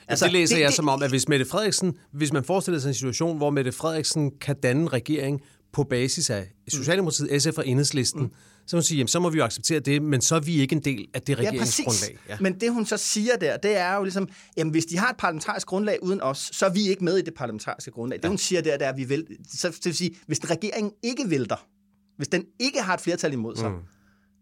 [0.08, 2.80] Altså, det læser det, jeg det, som om, at hvis Mette Frederiksen, hvis man forestiller
[2.80, 5.42] sig en situation, hvor Mette Frederiksen kan danne en regering
[5.74, 8.32] på basis af Socialdemokratiet, SF og Enhedslisten, mm
[8.70, 10.56] så må man sige, jamen, så må vi jo acceptere det, men så er vi
[10.56, 12.18] ikke en del af det regeringsgrundlag.
[12.28, 12.38] Ja, ja.
[12.42, 15.18] Men det, hun så siger der, det er jo ligesom, jamen, hvis de har et
[15.18, 18.18] parlamentarisk grundlag uden os, så er vi ikke med i det parlamentariske grundlag.
[18.18, 18.22] Ja.
[18.22, 20.50] Det, hun siger der, det er, at vi vil, så det vil sige, hvis en
[20.50, 21.68] regering ikke vælter,
[22.18, 23.78] hvis den ikke har et flertal imod sig, mm.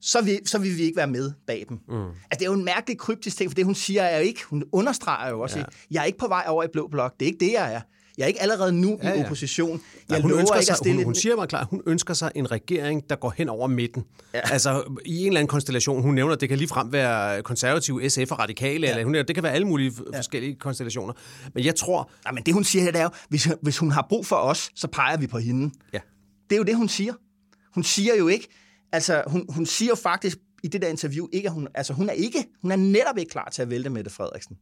[0.02, 1.80] så, vil, så vil vi ikke være med bag dem.
[1.88, 2.06] Mm.
[2.06, 4.44] Altså, det er jo en mærkelig kryptisk ting, for det, hun siger, er jo ikke,
[4.44, 5.66] hun understreger jo også, ja.
[5.92, 7.14] jeg er ikke på vej over i blå blok.
[7.20, 7.82] Det er ikke det, jeg er.
[8.18, 9.16] Jeg er ikke allerede nu ja, ja.
[9.16, 9.82] i opposition.
[10.10, 13.16] Jeg hun, ønsker sig, hun, hun siger mig klart, hun ønsker sig en regering, der
[13.16, 14.04] går hen over midten.
[14.34, 14.40] Ja.
[14.52, 16.02] Altså i en eller anden konstellation.
[16.02, 18.88] Hun nævner, at det kan ligefrem være konservative, SF og radikale.
[18.88, 18.92] Ja.
[18.92, 20.18] Eller, hun, det kan være alle mulige ja.
[20.18, 21.14] forskellige konstellationer.
[21.54, 22.12] Men jeg tror...
[22.26, 24.70] Ja, men det hun siger, det er jo, hvis, hvis hun har brug for os,
[24.76, 25.74] så peger vi på hende.
[25.94, 26.00] Ja.
[26.50, 27.14] Det er jo det, hun siger.
[27.74, 28.48] Hun siger jo ikke...
[28.92, 32.10] Altså, hun, hun siger jo faktisk i det der interview, ikke, at hun, altså, hun,
[32.10, 34.58] er ikke, hun er netop ikke klar til at vælte Mette Frederiksen.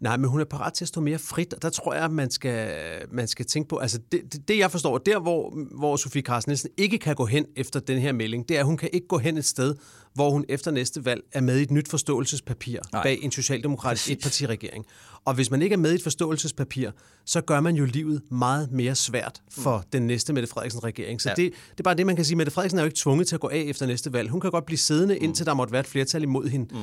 [0.00, 2.10] Nej, men hun er parat til at stå mere frit, og der tror jeg, at
[2.10, 2.72] man skal,
[3.10, 6.50] man skal tænke på, altså det, det, det jeg forstår, der hvor, hvor Sofie Carsten
[6.50, 9.06] Nielsen ikke kan gå hen efter den her melding, det er, at hun kan ikke
[9.06, 9.74] gå hen et sted,
[10.14, 13.02] hvor hun efter næste valg er med i et nyt forståelsespapir Nej.
[13.02, 14.86] bag en socialdemokratisk etpartiregering.
[15.24, 16.90] Og hvis man ikke er med i et forståelsespapir,
[17.24, 19.84] så gør man jo livet meget mere svært for mm.
[19.92, 21.20] den næste Mette Frederiksen regering.
[21.20, 21.34] Så ja.
[21.34, 22.36] det, det er bare det, man kan sige.
[22.36, 24.30] Mette Frederiksen er jo ikke tvunget til at gå af efter næste valg.
[24.30, 25.24] Hun kan godt blive siddende, mm.
[25.24, 26.74] indtil der måtte være et flertal imod hende.
[26.74, 26.80] Mm.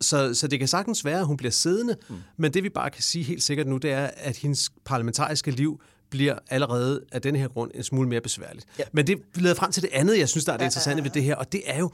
[0.00, 2.16] Så, så det kan sagtens være, at hun bliver siddende, mm.
[2.36, 5.80] men det vi bare kan sige helt sikkert nu, det er, at hendes parlamentariske liv
[6.10, 8.66] bliver allerede af den her grund en smule mere besværligt.
[8.78, 8.84] Ja.
[8.92, 11.22] Men det leder frem til det andet, jeg synes, der er det interessante ved det
[11.22, 11.90] her, og det er jo,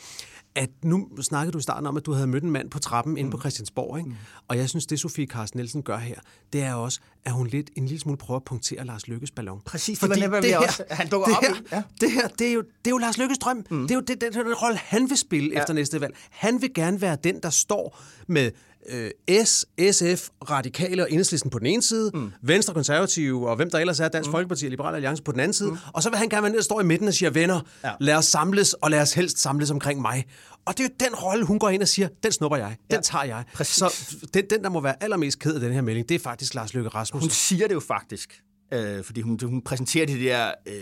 [0.56, 3.12] at nu snakkede du i starten om, at du havde mødt en mand på trappen
[3.12, 3.16] mm.
[3.16, 3.40] inde på mm.
[3.40, 4.10] Christiansborg, ikke?
[4.10, 4.16] Mm.
[4.48, 6.14] og jeg synes, det Sofie Carsten Nielsen gør her,
[6.52, 9.60] det er også, at hun lidt, en lille smule prøver at punktere Lars Lykkes ballon.
[9.64, 11.82] Præcis, Fordi det var det her, også, han dukker det op her, ja.
[12.00, 13.66] det her, det er, jo, det er jo Lars Lykkes drøm.
[13.70, 13.82] Mm.
[13.82, 15.60] Det er jo det, det, det, det rolle, han vil spille ja.
[15.60, 16.16] efter næste valg.
[16.30, 18.50] Han vil gerne være den, der står med
[18.88, 19.10] øh,
[19.44, 22.32] S, SF, Radikale og Enhedslisten på den ene side, mm.
[22.42, 24.32] Venstre, Konservative og hvem der ellers er, Dansk mm.
[24.32, 25.76] Folkeparti og Liberal Alliance på den anden side, mm.
[25.92, 27.92] og så vil han gerne være nede og stå i midten og sige, venner, ja.
[28.00, 30.24] lad os samles, og lad os helst samles omkring mig.
[30.64, 32.96] Og det er jo den rolle, hun går ind og siger, den snupper jeg, den
[32.96, 33.44] ja, tager jeg.
[33.54, 33.74] præcis.
[33.74, 36.54] Så den, den, der må være allermest ked af den her melding, det er faktisk
[36.54, 37.24] Lars Løkke Rasmussen.
[37.24, 40.74] Hun siger det jo faktisk, øh, fordi hun, hun præsenterer de der, øh,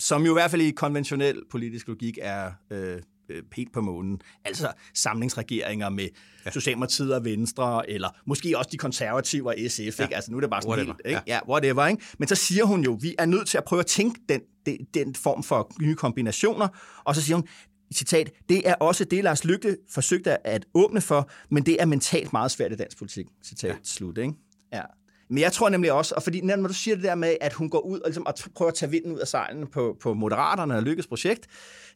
[0.00, 2.98] som jo i hvert fald i konventionel politisk logik er øh,
[3.28, 4.20] øh, helt på månen.
[4.44, 6.08] Altså samlingsregeringer med
[6.46, 6.50] ja.
[6.50, 9.80] Socialdemokratiet og Venstre, eller måske også de konservative og SF.
[9.80, 10.04] Ja.
[10.04, 10.14] Ikke?
[10.14, 10.94] Altså nu er det bare sådan Whatever.
[11.04, 11.22] helt, ikke?
[11.26, 11.34] Ja.
[11.34, 11.86] Ja, whatever.
[11.86, 12.02] Ikke?
[12.18, 14.76] Men så siger hun jo, vi er nødt til at prøve at tænke den, den,
[14.94, 16.68] den form for nye kombinationer,
[17.04, 17.48] og så siger hun,
[17.94, 22.32] citat, det er også det, Lars Lykke forsøgte at åbne for, men det er mentalt
[22.32, 23.26] meget svært i dansk politik.
[23.44, 23.76] Citat ja.
[23.82, 24.32] slut, ikke?
[24.72, 24.82] Ja.
[25.30, 27.70] Men jeg tror nemlig også, og fordi når du siger det der med, at hun
[27.70, 30.76] går ud og, ligesom, og prøver at tage vinden ud af sejlene på, på Moderaterne
[30.76, 31.46] og Lykkes projekt,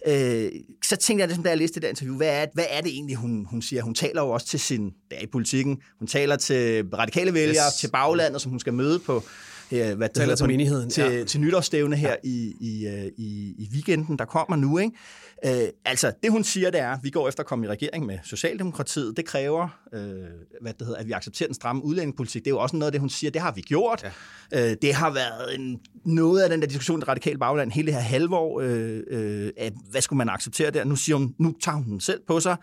[0.06, 0.50] øh,
[0.84, 2.92] så tænkte jeg, ligesom, da jeg læste det der interview, hvad er, hvad er det
[2.92, 3.82] egentlig, hun, hun siger?
[3.82, 7.74] Hun taler jo også til sin, der i politikken, hun taler til radikale vælgere, yes.
[7.80, 9.22] til baglandet, som hun skal møde på,
[9.72, 11.24] øh, hvad det Taler til menigheden, til, ja.
[11.24, 14.78] til nytårsstævne her i, i, øh, i, i weekenden, der kommer nu.
[14.78, 14.92] Ikke?
[15.44, 18.06] Øh, altså, det hun siger, det er, at vi går efter at komme i regering
[18.06, 19.16] med Socialdemokratiet.
[19.16, 20.00] Det kræver, øh,
[20.60, 22.44] hvad det hedder, at vi accepterer den stramme udlændingepolitik.
[22.44, 24.04] Det er jo også noget af det, hun siger, det har vi gjort.
[24.52, 24.70] Ja.
[24.70, 27.94] Øh, det har været en, noget af den der diskussion, det radikale bagland, hele det
[27.94, 30.84] her halvår, øh, øh, at hvad skulle man acceptere der?
[30.84, 32.56] Nu siger hun, nu tager hun den selv på sig.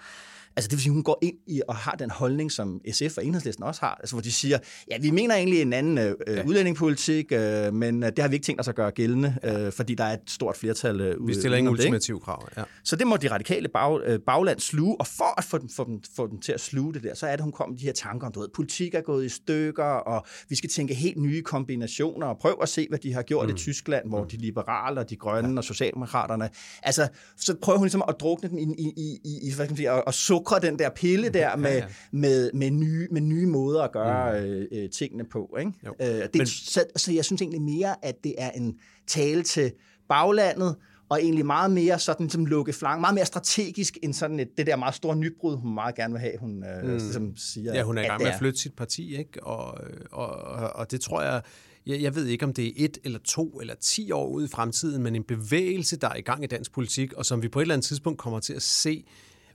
[0.59, 3.25] Altså det vil sige, hun går ind i og har den holdning, som SF og
[3.25, 4.59] Enhedslisten også har, altså hvor de siger,
[4.91, 6.43] ja, vi mener egentlig en anden øh, ja.
[6.43, 9.95] udlændingepolitik, øh, men øh, det har vi ikke tænkt os at gøre gældende, øh, fordi
[9.95, 12.49] der er et stort flertal øh, Vi stiller ingen ultimative krav.
[12.57, 12.63] Ja.
[12.83, 15.83] Så det må de radikale bag, øh, bagland sluge, og for at få dem, få,
[15.85, 17.85] dem, få dem til at sluge det der, så er det, hun kommer med de
[17.85, 21.17] her tanker om, du ved, politik er gået i stykker, og vi skal tænke helt
[21.17, 23.55] nye kombinationer, og prøv at se, hvad de har gjort mm.
[23.55, 25.57] i Tyskland, hvor de liberale, og de grønne, ja.
[25.57, 26.49] og socialdemokraterne,
[26.83, 29.77] altså, så prøver hun ligesom at drukne den i, i, i, i hvad kan man
[29.77, 30.13] sige, og, og
[30.49, 31.85] sukre den der pille der med, ja, ja.
[32.11, 34.47] med, med, nye, med nye måder at gøre mm.
[34.47, 35.71] øh, øh, tingene på, ikke?
[35.85, 35.95] Jo.
[36.01, 38.75] Øh, det, Men- så, så jeg synes egentlig mere, at det er en
[39.07, 39.71] tale til
[40.09, 40.75] baglandet,
[41.09, 44.67] og egentlig meget mere sådan som lukke flank, meget mere strategisk end sådan et, det
[44.67, 46.89] der meget store nybrud, hun meget gerne vil have, hun øh, mm.
[46.89, 47.73] ligesom siger.
[47.73, 49.43] Ja, hun er i gang med at flytte sit parti, ikke?
[49.43, 49.77] Og,
[50.11, 51.41] og, og, og det tror jeg,
[51.85, 54.47] jeg, jeg ved ikke, om det er et eller to eller ti år ude i
[54.47, 57.59] fremtiden, men en bevægelse, der er i gang i dansk politik, og som vi på
[57.59, 59.03] et eller andet tidspunkt kommer til at se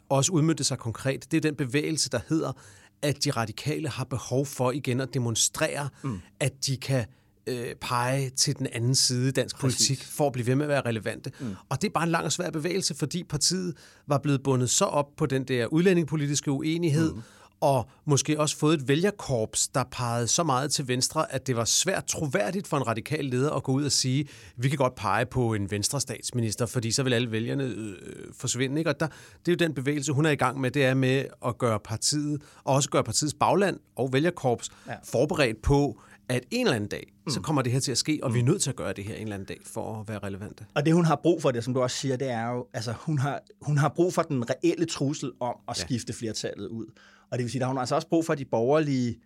[0.09, 2.53] også udmyndte sig konkret, det er den bevægelse, der hedder,
[3.03, 6.21] at de radikale har behov for igen at demonstrere, mm.
[6.41, 7.05] at de kan
[7.47, 9.89] øh, pege til den anden side i dansk Præcis.
[9.89, 11.33] politik, for at blive ved med at være relevante.
[11.41, 11.55] Mm.
[11.69, 14.85] Og det er bare en lang og svær bevægelse, fordi partiet var blevet bundet så
[14.85, 17.23] op på den der udlændingepolitiske uenighed, mm
[17.65, 21.65] og måske også fået et vælgerkorps, der pegede så meget til venstre, at det var
[21.65, 25.27] svært troværdigt for en radikal leder at gå ud og sige, vi kan godt pege
[25.27, 27.97] på en venstre statsminister, fordi så vil alle vælgerne øh,
[28.33, 28.79] forsvinde.
[28.79, 28.91] Ikke?
[28.91, 31.25] Og der, det er jo den bevægelse, hun er i gang med, det er med
[31.47, 34.95] at gøre partiet, og også gøre partiets bagland og vælgerkorps ja.
[35.05, 37.33] forberedt på, at en eller anden dag, mm.
[37.33, 39.05] så kommer det her til at ske, og vi er nødt til at gøre det
[39.05, 40.67] her en eller anden dag, for at være relevante.
[40.75, 42.95] Og det, hun har brug for, det som du også siger, det er jo, altså
[43.01, 45.85] hun har, hun har brug for den reelle trussel om at ja.
[45.85, 46.87] skifte flertallet ud.
[47.35, 49.21] Og det vil sige, at hun har altså også brug for, at de borgerlige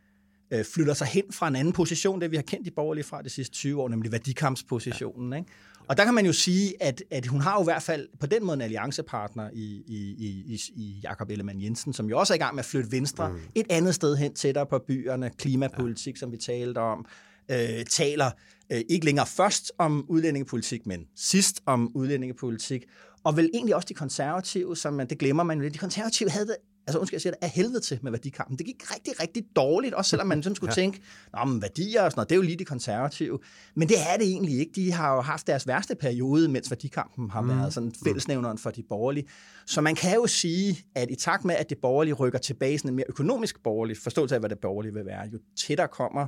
[0.51, 3.23] øh, flytter sig hen fra en anden position, det vi har kendt de borgerlige fra
[3.23, 5.33] de sidste 20 år, nemlig værdikampspositionen.
[5.33, 5.39] Ja.
[5.39, 5.51] Ikke?
[5.89, 8.27] Og der kan man jo sige, at, at hun har jo i hvert fald på
[8.27, 12.35] den måde en alliancepartner i, i, i, i Jakob Ellemann Jensen, som jo også er
[12.35, 13.39] i gang med at flytte Venstre mm.
[13.55, 16.19] et andet sted hen, tættere på byerne, klimapolitik, ja.
[16.19, 17.07] som vi talte om,
[17.51, 18.31] øh, taler
[18.73, 22.85] øh, ikke længere først om udlændingepolitik, men sidst om udlændingepolitik,
[23.25, 25.75] og vel egentlig også de konservative, som man, det glemmer man jo lidt.
[25.75, 26.57] De konservative havde det
[26.89, 28.59] altså undskyld, jeg siger det, af helvede til med værdikampen.
[28.59, 30.83] Det gik rigtig, rigtig dårligt, også selvom man sådan skulle ja.
[30.83, 31.01] tænke,
[31.33, 33.39] Nå, men værdier og sådan noget, det er jo lige de konservative.
[33.75, 34.73] Men det er det egentlig ikke.
[34.75, 37.49] De har jo haft deres værste periode, mens værdikampen har mm.
[37.49, 39.27] været sådan fællesnævneren for de borgerlige.
[39.67, 42.91] Så man kan jo sige, at i takt med, at det borgerlige rykker tilbage sådan
[42.91, 46.27] en mere økonomisk borgerlig forståelse af, hvad det borgerlige vil være, jo tættere kommer...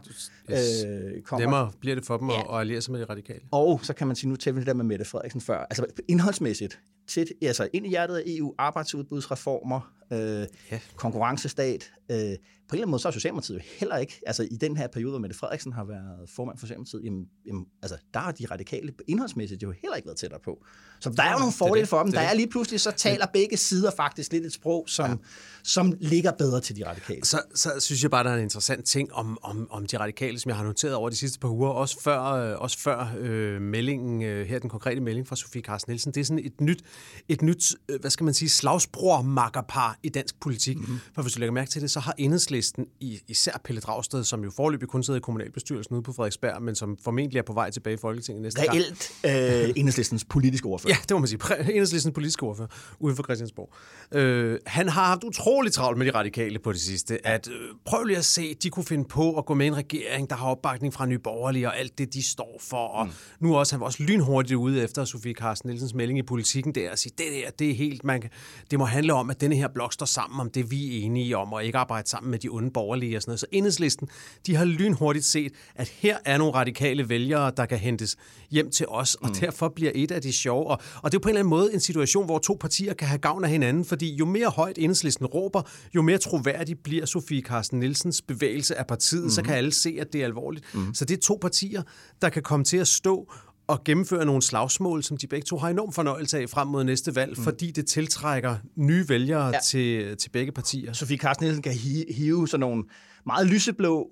[0.51, 0.85] Yes.
[0.85, 2.55] Øh, kommer Nemmere bliver det for dem Ja.
[2.55, 3.41] at, alliere sig med de radikale.
[3.51, 6.81] og så kan man sige, nu vi det der med Mette Frederiksen før, altså indholdsmæssigt,
[7.11, 10.81] tæt, altså ind i hjertet af EU, arbejdsudbudsreformer, øh, ja.
[10.97, 11.93] konkurrencestat.
[12.11, 12.37] Øh,
[12.71, 14.87] på en eller anden måde, så er Socialdemokratiet jo heller ikke, altså i den her
[14.87, 18.47] periode, hvor Mette Frederiksen har været formand for Socialdemokratiet, jamen, jamen, altså der har de
[18.51, 20.65] radikale indholdsmæssigt jo heller ikke været tættere på.
[21.01, 22.09] Så der er jo nogle fordele for dem.
[22.09, 25.17] Er Der er lige pludselig, så taler begge sider faktisk lidt et sprog, som, ja.
[25.63, 27.25] som ligger bedre til de radikale.
[27.25, 30.39] Så, så synes jeg bare, der er en interessant ting om, om, om de radikale,
[30.39, 33.63] som jeg har noteret over de sidste par uger, også før, øh, også før øh,
[33.63, 36.13] meldingen, øh, her den konkrete melding fra Sofie Carsten Nielsen.
[36.13, 36.83] Det er sådan et nyt,
[37.29, 40.79] et nyt øh, hvad skal man sige, slagsbror-makkerpar i dansk politik.
[40.79, 40.99] Mm-hmm.
[41.15, 42.15] For hvis du lægger mærke til det, så har
[42.61, 46.63] enhedslisten, i, især Pelle Dragsted, som jo forløbig kun sidder i kommunalbestyrelsen ude på Frederiksberg,
[46.63, 48.79] men som formentlig er på vej tilbage i Folketinget næste gang.
[49.25, 50.95] Reelt øh, enhedslistens politiske ordfører.
[50.95, 51.41] Ja, det må man sige.
[51.61, 52.69] Enhedslistens politiske ordfører
[52.99, 53.75] uden for Christiansborg.
[54.19, 57.27] Øh, han har haft utroligt travlt med de radikale på det sidste.
[57.27, 60.31] At, øh, prøv lige at se, de kunne finde på at gå med en regering,
[60.31, 62.87] der har opbakning fra Nye Borgerlige og alt det, de står for.
[62.87, 63.13] Og mm.
[63.41, 66.91] nu også, han var også lynhurtigt ude efter Sofie Carsten Nielsens melding i politikken der
[66.91, 68.23] og sige, det der, det er helt, man,
[68.71, 71.37] det må handle om, at denne her blok står sammen om det, vi er enige
[71.37, 73.41] om, og ikke arbejde sammen med de onde borgerlige og sådan noget.
[73.41, 74.09] Så enhedslisten,
[74.47, 78.17] de har lynhurtigt set, at her er nogle radikale vælgere, der kan hentes
[78.51, 79.35] hjem til os, og mm.
[79.35, 80.67] derfor bliver et af de sjove.
[80.67, 83.09] Og, og det er på en eller anden måde en situation, hvor to partier kan
[83.09, 85.63] have gavn af hinanden, fordi jo mere højt enhedslisten råber,
[85.95, 89.31] jo mere troværdig bliver Sofie Carsten Nielsens bevægelse af partiet, mm.
[89.31, 90.75] så kan alle se, at det er alvorligt.
[90.75, 90.95] Mm.
[90.95, 91.83] Så det er to partier,
[92.23, 93.33] der kan komme til at stå
[93.71, 97.15] og gennemføre nogle slagsmål, som de begge to har enorm fornøjelse af frem mod næste
[97.15, 97.45] valg, mm.
[97.45, 99.59] fordi det tiltrækker nye vælgere ja.
[99.65, 100.93] til, til begge partier.
[100.93, 102.85] Sofie Carsten Nielsen kan hi- hive sådan nogle
[103.27, 104.11] meget lyseblå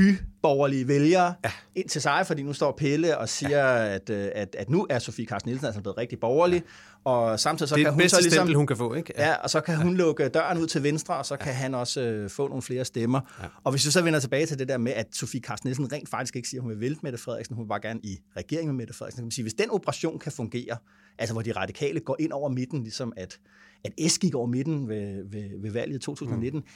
[0.00, 1.50] byborgerlige vælgere ja.
[1.74, 3.94] ind til sig, fordi nu står Pelle og siger, ja.
[3.94, 6.62] at, øh, at, at nu er Sofie Carsten Nielsen altså blevet rigtig borgerlig,
[7.06, 7.10] ja.
[7.10, 8.36] og samtidig så det er kan hun så ligesom...
[8.36, 9.12] stempel, hun kan få, ikke?
[9.18, 12.00] Ja, og så kan hun lukke døren ud til venstre, og så kan han også
[12.00, 13.20] øh, få nogle flere stemmer.
[13.42, 13.46] Ja.
[13.64, 16.08] Og hvis vi så vender tilbage til det der med, at Sofie Carsten Nielsen rent
[16.08, 18.66] faktisk ikke siger, at hun vil vælte Mette Frederiksen, hun vil bare gerne i regering
[18.66, 19.18] med Mette Frederiksen.
[19.18, 20.76] Kan man sige, hvis den operation kan fungere,
[21.18, 23.38] altså hvor de radikale går ind over midten, ligesom at,
[23.84, 26.66] at S gik over midten ved, ved, ved valget i 2019, mm.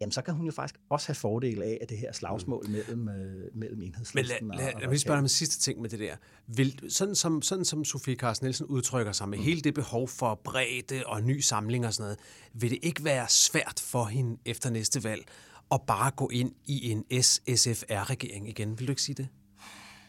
[0.00, 2.72] Jamen så kan hun jo faktisk også have fordel af, at det her slagsmål mm.
[2.72, 5.60] mellem, øh, mellem Men enhedslisten lad, lad, og, lad mig spørge dig om en sidste
[5.60, 6.16] ting med det der.
[6.46, 9.44] Vil, sådan, som, sådan som Sofie Carsten Nielsen udtrykker sig med mm.
[9.44, 12.18] hele det behov for bredde og ny samling og sådan noget,
[12.52, 15.24] vil det ikke være svært for hende efter næste valg
[15.72, 18.78] at bare gå ind i en S-SFR-regering igen?
[18.78, 19.28] Vil du ikke sige det?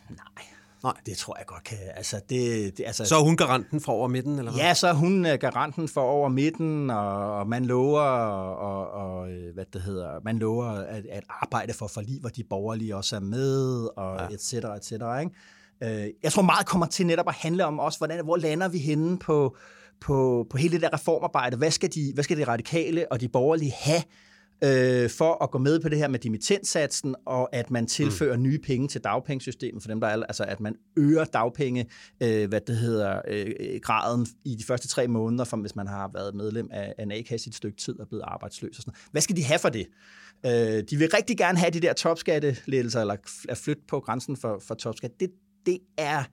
[0.09, 0.45] Nej,
[0.83, 0.93] Nej.
[1.05, 1.77] det tror jeg godt kan.
[1.95, 4.61] Altså, det, det, altså, Så er hun garanten for over midten, eller hvad?
[4.61, 9.31] Ja, så er hun øh, garanten for over midten, og, og man lover, og, og
[9.31, 13.15] øh, hvad det hedder, man lover at, at arbejde for forlig, hvor de borgerlige også
[13.15, 14.33] er med, og ja.
[14.33, 16.03] et cetera, et cetera, ikke?
[16.03, 18.77] Øh, Jeg tror meget kommer til netop at handle om også, hvordan, hvor lander vi
[18.77, 19.55] henne på,
[20.01, 21.57] på, på hele det der reformarbejde.
[21.57, 24.03] Hvad skal, de, hvad skal de radikale og de borgerlige have
[24.63, 28.43] øh, for at gå med på det her med dimittentsatsen, og at man tilfører mm.
[28.43, 31.85] nye penge til dagpengesystemet for dem, der er, altså at man øger dagpenge,
[32.23, 36.11] øh, hvad det hedder, øh, graden i de første tre måneder, for hvis man har
[36.13, 38.77] været medlem af, af en A-kasse i et stykke tid og blevet arbejdsløs.
[38.77, 38.91] Og sådan.
[38.91, 39.07] noget.
[39.11, 39.87] Hvad skal de have for det?
[40.45, 43.15] Øh, de vil rigtig gerne have de der topskattelettelser, eller
[43.49, 45.11] at flytte på grænsen for, for topskat.
[45.19, 45.29] Det,
[45.65, 46.23] det er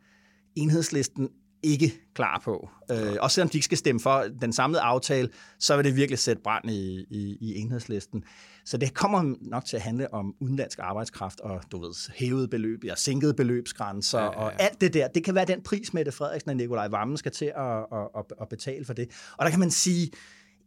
[0.57, 1.29] enhedslisten
[1.63, 2.69] ikke klar på.
[2.91, 6.19] Øh, også selvom de ikke skal stemme for den samlede aftale, så vil det virkelig
[6.19, 8.25] sætte brand i, i, i enhedslisten.
[8.65, 12.85] Så det kommer nok til at handle om udenlandsk arbejdskraft og du ved, hævede beløb,
[12.85, 14.39] ja, sænkede beløbsgrænser ja, ja, ja.
[14.39, 15.09] og alt det der.
[15.09, 18.25] Det kan være den pris, Mette Frederiksen og Nikolaj Vammen skal til at, at, at,
[18.41, 19.09] at betale for det.
[19.39, 20.11] Og der kan man sige,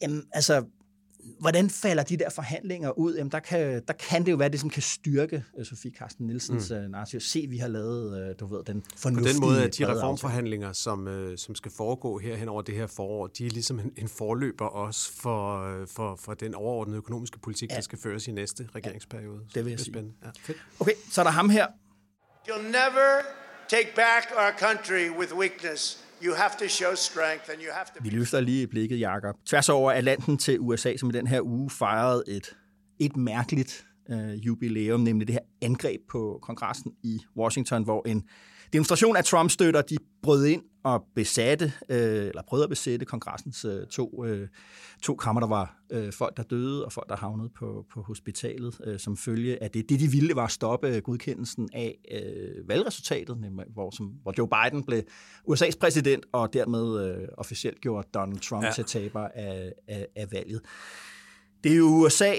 [0.02, 0.64] jamen, altså,
[1.40, 3.16] hvordan falder de der forhandlinger ud?
[3.16, 6.28] Jamen, der, kan, der kan det jo være, det som kan styrke uh, Sofie Carsten
[6.28, 6.78] Nielsens mm.
[6.78, 7.20] uh, narrativ.
[7.20, 9.34] Se, vi har lavet, uh, du ved, den På fornuftige...
[9.34, 12.88] den måde, at de reformforhandlinger, som, øh, som skal foregå her hen over det her
[12.88, 17.40] forår, de er ligesom en, en forløber også for, øh, for, for den overordnede økonomiske
[17.40, 17.76] politik, ja.
[17.76, 19.40] der skal føres i næste regeringsperiode.
[19.54, 19.94] det vil jeg er sige.
[19.94, 20.16] spændende.
[20.24, 20.58] Ja, fedt.
[20.80, 21.68] Okay, så er der ham her.
[22.48, 23.22] You'll never
[23.70, 26.04] take back our country with weakness.
[26.24, 28.04] You have to show strength, and you have to.
[28.04, 29.36] Vi løfter lige blikket, Jakob.
[29.46, 32.56] Tværs over Atlanten til USA, som i den her uge fejrede et,
[33.00, 38.24] et mærkeligt øh, jubilæum, nemlig det her angreb på kongressen i Washington, hvor en
[38.74, 43.88] demonstration af Trump-støtter, de brød ind og besatte, øh, eller prøvede at besætte kongressens øh,
[43.88, 44.48] to, øh,
[45.04, 45.40] to kammer.
[45.40, 49.18] Der var øh, folk, der døde, og folk, der havnede på, på hospitalet, øh, som
[49.18, 49.90] følge af det.
[49.90, 54.48] Det, de ville, var at stoppe godkendelsen af øh, valgresultatet, nemlig, hvor, som, hvor Joe
[54.48, 55.02] Biden blev
[55.50, 58.72] USA's præsident, og dermed øh, officielt gjorde Donald Trump ja.
[58.72, 60.62] Til taber af, af, af valget.
[61.64, 62.34] Det er jo USA,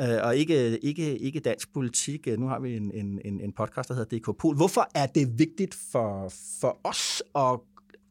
[0.00, 2.26] øh, og ikke, ikke, ikke dansk politik.
[2.26, 4.56] Nu har vi en, en, en en podcast, der hedder DK Pol.
[4.56, 7.60] Hvorfor er det vigtigt for, for os at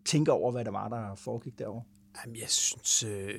[0.05, 1.83] tænke over, hvad der var, der foregik derovre?
[2.25, 3.29] Jamen, jeg synes, øh,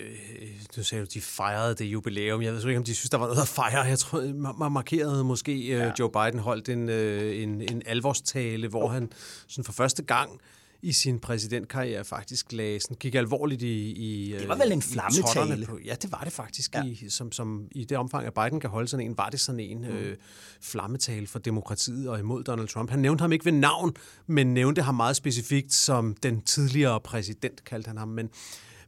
[0.76, 2.42] du sagde jo, de fejrede det jubilæum.
[2.42, 3.80] Jeg ved ikke, om de synes, der var noget at fejre.
[3.80, 5.92] Jeg tror, man markerede måske, øh, ja.
[5.98, 8.92] Joe Biden holdt en, øh, en, en alvorstale, hvor oh.
[8.92, 9.12] han
[9.48, 10.40] sådan for første gang
[10.84, 15.66] i sin præsidentkarriere faktisk lagde, sådan, gik alvorligt i, i Det var vel en flammetale?
[15.66, 16.74] På, ja, det var det faktisk.
[16.74, 16.84] Ja.
[16.84, 19.60] I, som, som, I det omfang, at Biden kan holde sådan en, var det sådan
[19.60, 19.84] en mm.
[19.84, 20.16] øh,
[20.60, 22.90] flammetale for demokratiet og imod Donald Trump.
[22.90, 27.64] Han nævnte ham ikke ved navn, men nævnte ham meget specifikt som den tidligere præsident,
[27.64, 28.08] kaldte han ham.
[28.08, 28.30] Men,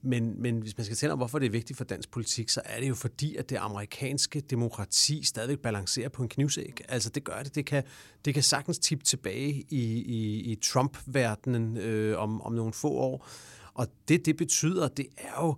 [0.07, 2.61] men, men hvis man skal tale om, hvorfor det er vigtigt for dansk politik, så
[2.65, 6.81] er det jo fordi, at det amerikanske demokrati stadigvæk balancerer på en knivsæg.
[6.89, 7.55] Altså det gør det.
[7.55, 7.83] Det kan,
[8.25, 13.29] det kan sagtens tippe tilbage i, i, i Trump-verdenen øh, om, om nogle få år.
[13.75, 15.57] Og det, det betyder, det er jo,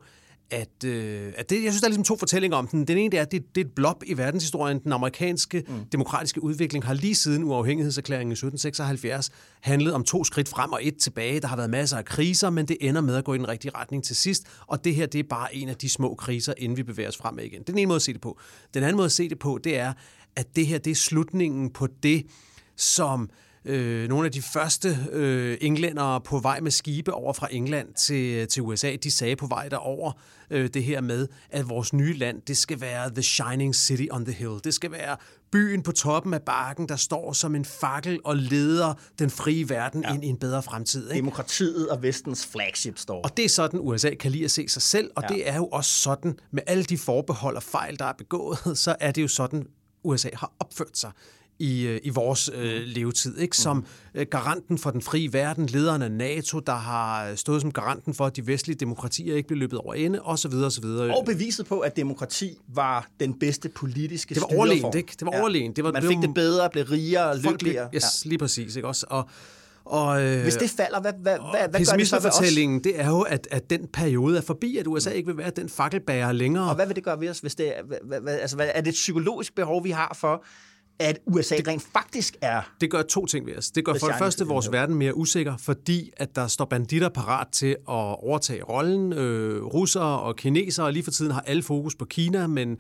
[0.51, 2.85] at, øh, at det, jeg synes, der er ligesom to fortællinger om den.
[2.85, 4.79] Den ene det er, at det, det er et blop i verdenshistorien.
[4.79, 5.75] Den amerikanske mm.
[5.93, 10.97] demokratiske udvikling har lige siden uafhængighedserklæringen i 1776 handlet om to skridt frem og et
[10.97, 11.41] tilbage.
[11.41, 13.73] Der har været masser af kriser, men det ender med at gå i den rigtige
[13.75, 14.47] retning til sidst.
[14.67, 17.17] Og det her, det er bare en af de små kriser, inden vi bevæger os
[17.17, 17.63] fremad igen.
[17.63, 18.39] Den ene måde at se det på.
[18.75, 19.93] Den anden måde at se det på, det er,
[20.37, 22.27] at det her, det er slutningen på det,
[22.77, 23.31] som
[23.65, 28.49] øh, nogle af de første øh, englændere på vej med skibe over fra England til,
[28.49, 30.13] til USA, de sagde på vej derover
[30.51, 34.25] øh, det her med, at vores nye land, det skal være the shining city on
[34.25, 34.61] the hill.
[34.65, 35.17] Det skal være
[35.53, 40.03] byen på toppen af bakken, der står som en fakkel og leder den frie verden
[40.03, 40.15] ja.
[40.15, 41.11] ind i en bedre fremtid.
[41.11, 41.17] Ikke?
[41.17, 43.23] Demokratiet og vestens flagship står.
[43.23, 45.35] Og det er sådan, USA kan lide at se sig selv, og ja.
[45.35, 48.97] det er jo også sådan, med alle de forbehold og fejl, der er begået, så
[49.01, 49.67] er det jo sådan,
[50.05, 51.11] USA har opført sig
[51.59, 53.57] i, øh, i vores øh, levetid, ikke?
[53.57, 53.85] som
[54.15, 58.27] øh, garanten for den frie verden, lederen af NATO, der har stået som garanten for,
[58.27, 60.53] at de vestlige demokratier ikke blev løbet over ende, osv.
[60.53, 60.85] osv.
[60.85, 65.13] Og beviset på, at demokrati var den bedste politiske Det var overlegent, ikke?
[65.19, 65.41] Det var ja.
[65.41, 65.77] overlegent.
[65.77, 67.89] Det var, Man fik det bedre, blev rigere og lykkeligere.
[67.95, 68.29] Yes, ja.
[68.29, 68.77] lige præcis.
[68.77, 68.89] Ikke?
[68.89, 69.29] Også, og,
[69.85, 72.83] og, øh, Hvis det falder, hvad, hvad, hvad, hvad gør det så ved os?
[72.85, 75.69] det er jo, at, at den periode er forbi, at USA ikke vil være den
[75.69, 76.69] fakkelbærer længere.
[76.69, 77.39] Og hvad vil det gøre ved os?
[77.39, 80.45] Hvis det, hvad, hvad, altså, hvad, er det et psykologisk behov, vi har for,
[81.01, 82.63] at USA det, rent faktisk er...
[82.81, 83.71] Det gør to ting ved os.
[83.71, 87.49] Det gør for det første vores verden mere usikker, fordi at der står banditter parat
[87.53, 89.13] til at overtage rollen.
[89.13, 92.79] Øh, russere og kinesere lige for tiden har alle fokus på Kina, men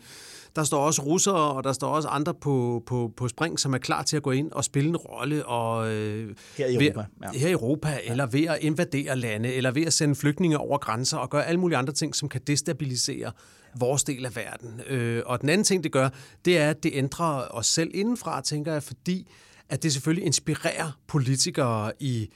[0.57, 3.79] der står også russere, og der står også andre på, på, på spring, som er
[3.79, 5.47] klar til at gå ind og spille en rolle.
[5.47, 7.01] Og, øh, her i Europa.
[7.01, 7.39] Ved, ja.
[7.39, 8.11] Her i Europa, ja.
[8.11, 11.61] eller ved at invadere lande, eller ved at sende flygtninge over grænser, og gøre alle
[11.61, 13.33] mulige andre ting, som kan destabilisere
[13.79, 14.81] vores del af verden.
[14.87, 16.09] Øh, og den anden ting, det gør,
[16.45, 19.29] det er, at det ændrer os selv indenfra, tænker jeg, fordi
[19.69, 22.31] at det selvfølgelig inspirerer politikere i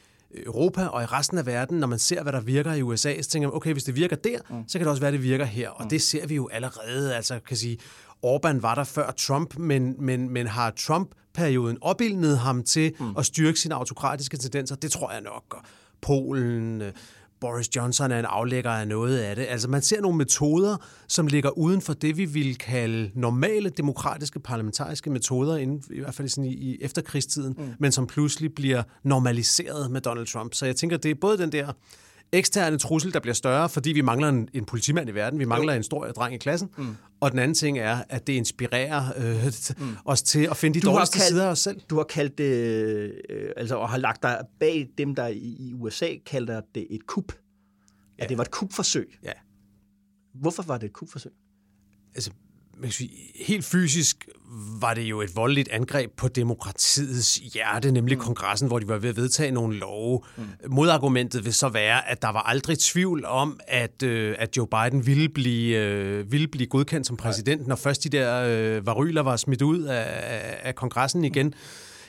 [0.46, 3.30] Europa og i resten af verden, når man ser, hvad der virker i USA, så
[3.30, 4.64] tænker man, okay, hvis det virker der, mm.
[4.68, 5.68] så kan det også være, det virker her.
[5.68, 5.88] Og mm.
[5.88, 7.16] det ser vi jo allerede.
[7.16, 7.78] Altså, kan sige,
[8.26, 13.14] Orbán var der før Trump, men, men, men har Trump-perioden opildnet ham til mm.
[13.18, 14.76] at styrke sine autokratiske tendenser?
[14.76, 15.66] Det tror jeg nok.
[16.00, 16.92] Polen, øh,
[17.42, 19.46] Boris Johnson er en aflægger af noget af det.
[19.48, 20.76] Altså man ser nogle metoder,
[21.08, 26.14] som ligger uden for det, vi vil kalde normale demokratiske parlamentariske metoder, inden, i hvert
[26.14, 27.64] fald sådan i, i efterkrigstiden, mm.
[27.78, 30.54] men som pludselig bliver normaliseret med Donald Trump.
[30.54, 31.72] Så jeg tænker, det er både den der
[32.32, 35.72] eksterne trussel, der bliver større, fordi vi mangler en, en politimand i verden, vi mangler
[35.72, 35.76] jo.
[35.76, 36.96] en stor dreng i klassen, mm.
[37.22, 39.96] Og den anden ting er, at det inspirerer øh, mm.
[40.04, 41.80] os til at finde de du dårligste kaldt, sider af os selv.
[41.90, 42.44] Du har kaldt det,
[43.30, 47.32] øh, altså, og har lagt dig bag dem, der i, USA kalder det et kup.
[48.18, 48.22] Ja.
[48.22, 49.18] At det var et kupforsøg.
[49.22, 49.32] Ja.
[50.34, 51.32] Hvorfor var det et kupforsøg?
[52.14, 52.30] Altså,
[52.74, 54.28] man kan sige, helt fysisk
[54.80, 58.24] var det jo et voldeligt angreb på demokratiets hjerte, nemlig mm.
[58.24, 60.20] kongressen, hvor de var ved at vedtage nogle love.
[60.36, 60.44] Mm.
[60.68, 65.06] Modargumentet vil så være, at der var aldrig tvivl om, at, øh, at Joe Biden
[65.06, 67.68] ville blive, øh, ville blive godkendt som præsident, Nej.
[67.68, 70.06] når først de der øh, varyler var smidt ud af,
[70.62, 71.46] af kongressen igen.
[71.46, 71.52] Mm.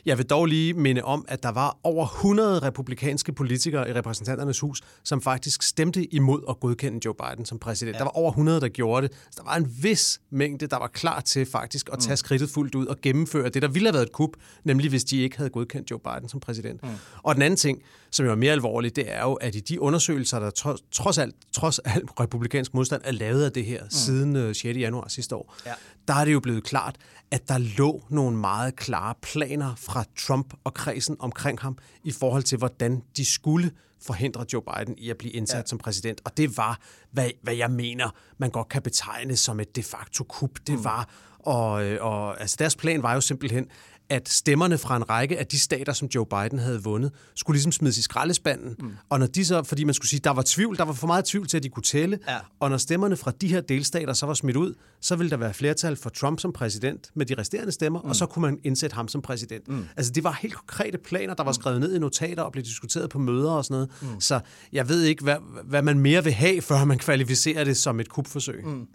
[0.06, 4.60] Jeg vil dog lige minde om, at der var over 100 republikanske politikere i repræsentanternes
[4.60, 7.94] hus, som faktisk stemte imod at godkende Joe Biden som præsident.
[7.94, 7.98] Ja.
[7.98, 9.16] Der var over 100, der gjorde det.
[9.32, 12.18] Så der var en vis mængde, der var klar til faktisk at tage mm.
[12.18, 14.30] skridtet fuldt ud og gennemføre det, der ville have været et kup,
[14.64, 16.84] nemlig hvis de ikke havde godkendt Joe Biden som præsident.
[16.84, 16.90] Mm.
[17.24, 17.82] Og den anden ting,
[18.12, 21.36] som jo er mere alvorligt, det er jo, at i de undersøgelser, der trods alt,
[21.54, 23.90] trods alt republikansk modstand er lavet af det her mm.
[23.90, 24.66] siden 6.
[24.66, 25.72] Øh, januar sidste år, ja.
[26.08, 26.96] der er det jo blevet klart,
[27.32, 32.44] at der lå nogle meget klare planer fra Trump og kredsen omkring ham i forhold
[32.44, 33.72] til, hvordan de skulle
[34.02, 35.66] forhindre Joe Biden i at blive indsat ja.
[35.66, 36.22] som præsident.
[36.26, 36.80] Og det var,
[37.12, 40.60] hvad, hvad jeg mener, man godt kan betegne som et de facto kup.
[40.68, 40.84] Det mm.
[40.84, 43.68] var, og, og altså deres plan var jo simpelthen,
[44.14, 47.72] at stemmerne fra en række af de stater, som Joe Biden havde vundet, skulle ligesom
[47.72, 48.76] smides i skraldespanden.
[48.80, 48.92] Mm.
[49.10, 51.26] Og når de så, fordi man skulle sige, der var tvivl, der var for meget
[51.26, 52.38] tvivl til, at de kunne tælle, ja.
[52.60, 55.54] og når stemmerne fra de her delstater så var smidt ud, så ville der være
[55.54, 58.10] flertal for Trump som præsident med de resterende stemmer, mm.
[58.10, 59.68] og så kunne man indsætte ham som præsident.
[59.68, 59.86] Mm.
[59.98, 61.54] Altså det var helt konkrete planer, der var mm.
[61.54, 63.90] skrevet ned i notater og blev diskuteret på møder og sådan noget.
[64.02, 64.22] Mm.
[64.22, 64.40] Så
[64.74, 68.10] jeg ved ikke, hvad, hvad man mere vil have, før man kvalificerer det som et
[68.10, 68.66] kupforsøg.
[68.66, 68.88] Mm.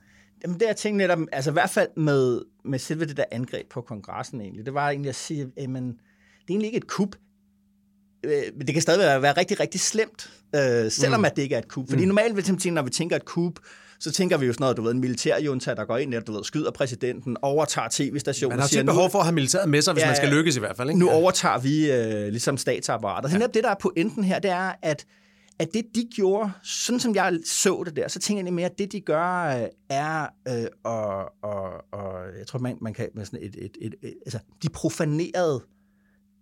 [0.42, 3.68] Jamen det jeg tænkte netop, altså i hvert fald med, med selve det der angreb
[3.70, 5.92] på kongressen egentlig, det var egentlig at sige, at det er
[6.48, 7.16] egentlig ikke et kup,
[8.24, 11.24] øh, men det kan stadig være, være rigtig, rigtig slemt, øh, selvom mm.
[11.24, 11.88] at det ikke er et kup.
[11.88, 12.08] Fordi mm.
[12.08, 13.58] normalt, når vi tænker et kup,
[14.00, 16.32] så tænker vi jo sådan noget, du ved, en militærjunta, der går ind der, du
[16.32, 18.56] ved, skyder præsidenten, overtager tv-stationen.
[18.56, 20.56] Man har tit behov for at have militæret med sig, hvis ja, man skal lykkes
[20.56, 20.88] i hvert fald.
[20.88, 20.98] Ikke?
[20.98, 23.32] Nu overtager vi øh, ligesom statsapparatet.
[23.40, 23.46] Ja.
[23.46, 25.06] Det, der er pointen her, det er, at
[25.58, 28.78] at det, de gjorde, sådan som jeg så det der, så tænker jeg mere, at
[28.78, 33.24] det, de gør, øh, er, øh, og, og, og jeg tror, man, man kan med
[33.24, 35.62] sådan et, et, et, et, altså, de profanerede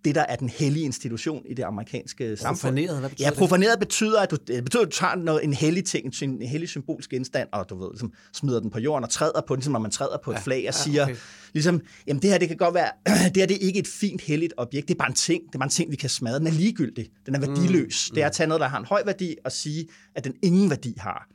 [0.06, 2.56] det, der er den hellige institution i det amerikanske samfund.
[2.56, 5.52] Profaneret, hvad betyder Ja, profaneret betyder, at du, det betyder, at du tager noget, en
[5.52, 9.10] hellig ting, en hellig symbolsk genstand, og du ved, ligesom, smider den på jorden og
[9.10, 11.16] træder på den, ligesom når man træder på et ja, flag, og ja, siger, okay.
[11.52, 12.90] ligesom, jamen det her, det kan godt være,
[13.34, 15.54] det her det er ikke et fint, helligt objekt, det er bare en ting, det
[15.54, 16.38] er bare en ting, vi kan smadre.
[16.38, 18.10] Den er ligegyldig, den er værdiløs.
[18.10, 20.34] Mm, det er at tage noget, der har en høj værdi, og sige, at den
[20.42, 21.28] ingen værdi har.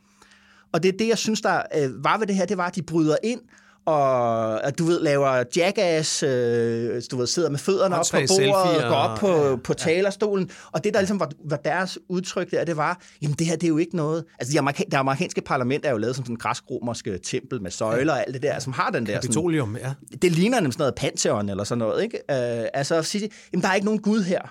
[0.73, 2.75] Og det er det, jeg synes, der øh, var ved det her, det var, at
[2.75, 3.41] de bryder ind,
[3.85, 8.55] og at du ved, laver jackass, øh, du ved, sidder med fødderne op på bordet,
[8.83, 10.49] og går op på, ja, på talerstolen.
[10.71, 13.63] Og det, der ligesom var, var deres udtryk der, det var, jamen det her, det
[13.63, 14.23] er jo ikke noget...
[14.39, 17.71] Altså, det amerika- det amerikanske parlament er jo lavet som sådan en græsk-romerske tempel med
[17.71, 19.11] søjler og alt det der, som har den der...
[19.13, 19.93] Sådan, Kapitolium, ja.
[20.21, 22.17] det ligner nemlig sådan noget Pantheon eller sådan noget, ikke?
[22.17, 24.41] Øh, altså at sige, jamen der er ikke nogen Gud her.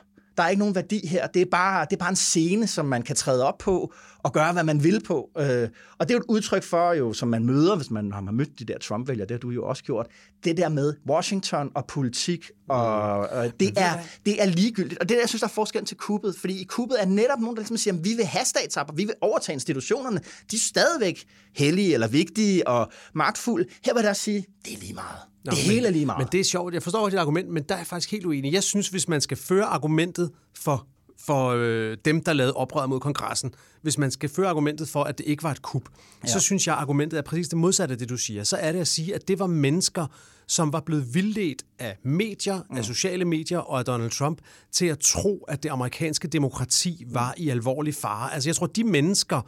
[0.40, 1.26] Der er ikke nogen værdi her.
[1.26, 4.32] Det er, bare, det er bare en scene, som man kan træde op på og
[4.32, 5.30] gøre, hvad man vil på.
[5.38, 5.68] Øh,
[5.98, 8.58] og det er jo et udtryk for, jo, som man møder, hvis man har mødt
[8.58, 10.06] de der Trump-vælgere, det har du jo også gjort,
[10.44, 13.92] det der med Washington og politik, og, og det, er,
[14.26, 15.00] det er ligegyldigt.
[15.00, 17.40] Og det er, jeg synes, der er forskellen til kuppet, fordi i kuppet er netop
[17.40, 20.20] nogen, der ligesom siger, at vi vil have statsapper, vi vil overtage institutionerne.
[20.50, 21.24] De er stadigvæk
[21.54, 23.66] hellige eller vigtige og magtfulde.
[23.84, 25.29] Her vil der sige, det er lige meget.
[25.44, 26.18] Nå, det men- hele er lige meget.
[26.18, 26.74] Men det er sjovt.
[26.74, 28.52] Jeg forstår dit argument, men der er jeg faktisk helt uenig.
[28.52, 30.86] Jeg synes, hvis man skal føre argumentet for,
[31.18, 35.18] for øh, dem, der lavede oprør mod kongressen, hvis man skal føre argumentet for, at
[35.18, 35.82] det ikke var et kup,
[36.24, 36.28] ja.
[36.28, 38.44] så synes jeg, at argumentet er præcis det modsatte af det, du siger.
[38.44, 40.06] Så er det at sige, at det var mennesker,
[40.48, 42.76] som var blevet vildledt af medier, mm.
[42.76, 44.40] af sociale medier og af Donald Trump,
[44.72, 48.34] til at tro, at det amerikanske demokrati var i alvorlig fare.
[48.34, 49.40] Altså jeg tror, de mennesker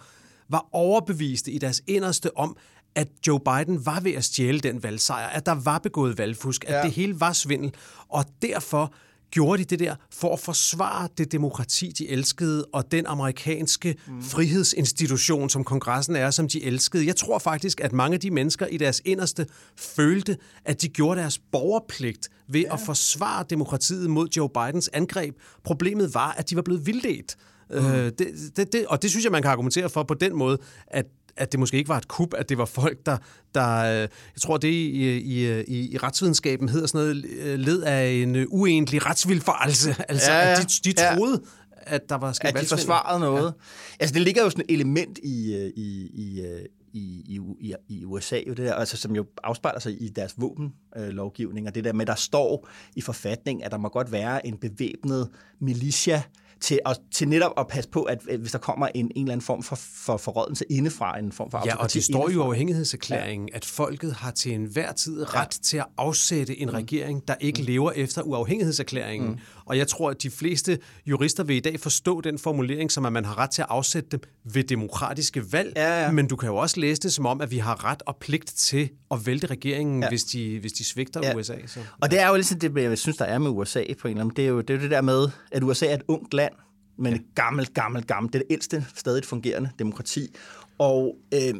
[0.48, 2.56] var overbeviste i deres inderste om,
[2.94, 6.74] at Joe Biden var ved at stjæle den valgsejr, at der var begået valgfusk, at
[6.74, 6.82] Ja.
[6.82, 7.72] det hele var svindel,
[8.08, 8.94] og derfor
[9.30, 14.22] gjorde de det der for at forsvare det demokrati, de elskede, og den amerikanske mm.
[14.22, 17.06] frihedsinstitution, som kongressen er, som de elskede.
[17.06, 21.20] Jeg tror faktisk, at mange af de mennesker i deres inderste følte, at de gjorde
[21.20, 22.74] deres borgerpligt ved ja.
[22.74, 25.34] at forsvare demokratiet mod Joe Bidens angreb.
[25.64, 27.36] Problemet var, at de var blevet vildledt.
[27.70, 27.76] Mm.
[27.76, 30.58] Øh, det, det, det, og det synes jeg, man kan argumentere for på den måde,
[30.86, 31.06] at
[31.36, 33.16] at det måske ikke var et kup, at det var folk, der,
[33.54, 34.08] der øh, jeg
[34.42, 38.46] tror det i, i, i, i retsvidenskaben hedder sådan noget, øh, led af en øh,
[38.50, 39.96] uenlig retsvilfarelse.
[40.08, 40.60] Altså, Ja, ja, ja.
[40.60, 41.16] at de, de Ja.
[41.16, 41.42] troede,
[41.76, 43.44] at der var sket at de forsvarede noget.
[43.44, 43.50] Ja.
[44.00, 46.60] Altså, det ligger jo sådan et element i, øh, i, i, øh,
[46.92, 47.24] i,
[47.60, 51.74] i, i, USA, jo det der, altså, som jo afspejler sig i deres våbenlovgivning, og
[51.74, 55.28] det der med, der står i forfatning, at der må godt være en bevæbnet
[55.60, 56.22] militia
[56.62, 59.32] til, at, til netop at passe på, at at hvis der kommer en, en eller
[59.32, 62.30] anden form for, for forrådelse indefra, en form for Ja, og det står jo i
[62.30, 62.46] indefra.
[62.46, 63.56] uafhængighedserklæringen, ja.
[63.56, 65.62] at folket har til enhver tid ret ja.
[65.62, 67.66] til at afsætte en regering, der ikke mm.
[67.66, 69.30] lever efter uafhængighedserklæringen.
[69.30, 69.38] Mm.
[69.64, 73.12] Og jeg tror, at de fleste jurister vil i dag forstå den formulering, som at
[73.12, 75.72] man har ret til at afsætte dem ved demokratiske valg.
[75.76, 76.10] Ja, ja.
[76.12, 78.46] Men du kan jo også læse det som om, at vi har ret og pligt
[78.56, 80.06] til at vælte regeringen, ja.
[80.06, 80.08] Ja.
[80.10, 81.36] hvis, de, hvis de svigter Ja.
[81.36, 81.54] USA.
[81.66, 81.80] Så.
[82.02, 84.24] Og det er jo ligesom det, jeg synes, der er med USA på en eller
[84.24, 86.34] anden det er jo det, er jo det der med, at USA er et ungt
[86.34, 86.51] land,
[86.96, 90.34] men et gammelt, gammelt, gammelt, det er det ældste stadig fungerende demokrati.
[90.78, 91.54] Og øh,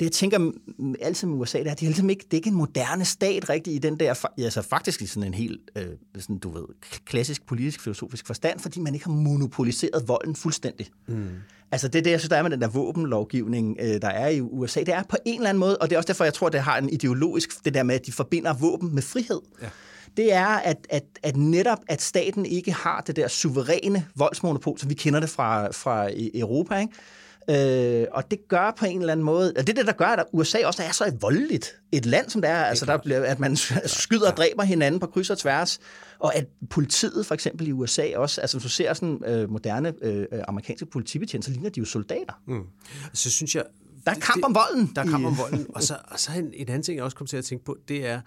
[0.00, 0.52] det, jeg tænker
[1.00, 3.04] altid med USA, det er, at det er, ligesom ikke, det er ikke en moderne
[3.04, 5.86] stat rigtig i den der, altså faktisk i sådan en helt, øh,
[6.18, 6.64] sådan, du ved,
[7.04, 10.90] klassisk politisk filosofisk forstand, fordi man ikke har monopoliseret volden fuldstændig.
[11.06, 11.28] Mm.
[11.72, 14.28] Altså det er det, jeg synes, der er med den der våbenlovgivning, øh, der er
[14.28, 14.80] i USA.
[14.80, 16.60] Det er på en eller anden måde, og det er også derfor, jeg tror, det
[16.60, 19.40] har en ideologisk, det der med, at de forbinder våben med frihed.
[19.62, 19.68] Ja.
[20.16, 24.90] Det er, at, at, at netop, at staten ikke har det der suveræne voldsmonopol, som
[24.90, 26.92] vi kender det fra, fra i- Europa, ikke?
[27.50, 30.06] Øh, og det gør på en eller anden måde, og det er det, der gør,
[30.06, 33.40] at USA også er så voldeligt et land, som det er, altså der bliver, at
[33.40, 33.56] man
[33.86, 35.78] skyder og dræber hinanden på kryds og tværs,
[36.18, 39.92] og at politiet for eksempel i USA også, altså hvis du ser sådan øh, moderne
[40.02, 42.40] øh, amerikanske politibetjente, så ligner de jo soldater.
[42.46, 42.62] Mm.
[43.12, 43.64] Så synes jeg...
[44.04, 45.66] Der er kamp om volden Der er kamp om volden.
[45.68, 47.76] Og så, og så en, en anden ting, jeg også kom til at tænke på,
[47.88, 48.20] det er,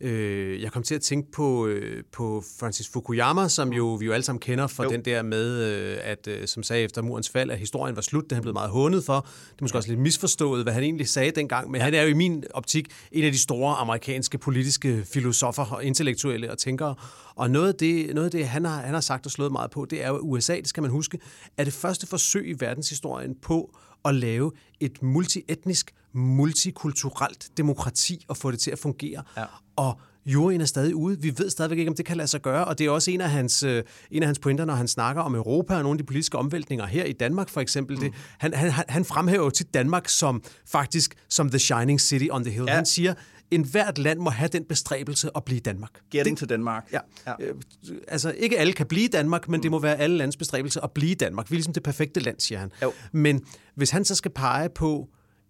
[0.00, 4.12] øh, jeg kom til at tænke på, øh, på Francis Fukuyama, som jo vi jo
[4.12, 4.90] alle sammen kender for Jo.
[4.90, 8.24] den der med, øh, at øh, som sagde efter murens fald, at historien var slut.
[8.24, 9.20] Det han blevet meget hånet for.
[9.20, 12.08] Det er måske også lidt misforstået, hvad han egentlig sagde dengang, men han er jo
[12.08, 16.94] i min optik en af de store amerikanske politiske filosofer og intellektuelle og tænkere.
[17.34, 19.70] Og noget af det, noget af det han, har, han har sagt og slået meget
[19.70, 21.18] på, det er jo, at USA, det skal man huske,
[21.56, 28.50] er det første forsøg i verdenshistorien på at lave et multietnisk, multikulturelt demokrati og få
[28.50, 29.22] det til at fungere.
[29.36, 29.44] Ja.
[29.78, 31.20] Og juryen er stadig ude.
[31.20, 33.20] Vi ved stadigvæk ikke, om det kan lade sig gøre, og det er også en
[33.20, 35.98] af hans, øh, en af hans pointer, når han snakker om Europa og nogle af
[35.98, 37.96] de politiske omvæltninger her i Danmark for eksempel.
[37.96, 38.02] Mm.
[38.02, 42.44] Det, han, han, han- fremhæver jo tit Danmark som faktisk som the shining city on
[42.44, 42.64] the hill.
[42.68, 42.74] Ja.
[42.74, 43.14] Han siger,
[43.50, 45.90] en hvert land må have den bestræbelse at blive Danmark.
[46.10, 46.88] Getting to Denmark.
[46.92, 46.98] Ja.
[47.26, 47.32] ja.
[47.40, 47.44] ja.
[48.08, 51.14] Altså, ikke alle kan blive Danmark, men det må være alle lands bestræbelse at blive
[51.14, 51.50] Danmark.
[51.50, 52.70] Vi er ligesom det perfekte land, siger han.
[52.82, 52.92] Jo.
[53.12, 53.40] Men
[53.74, 55.08] hvis han så skal pege på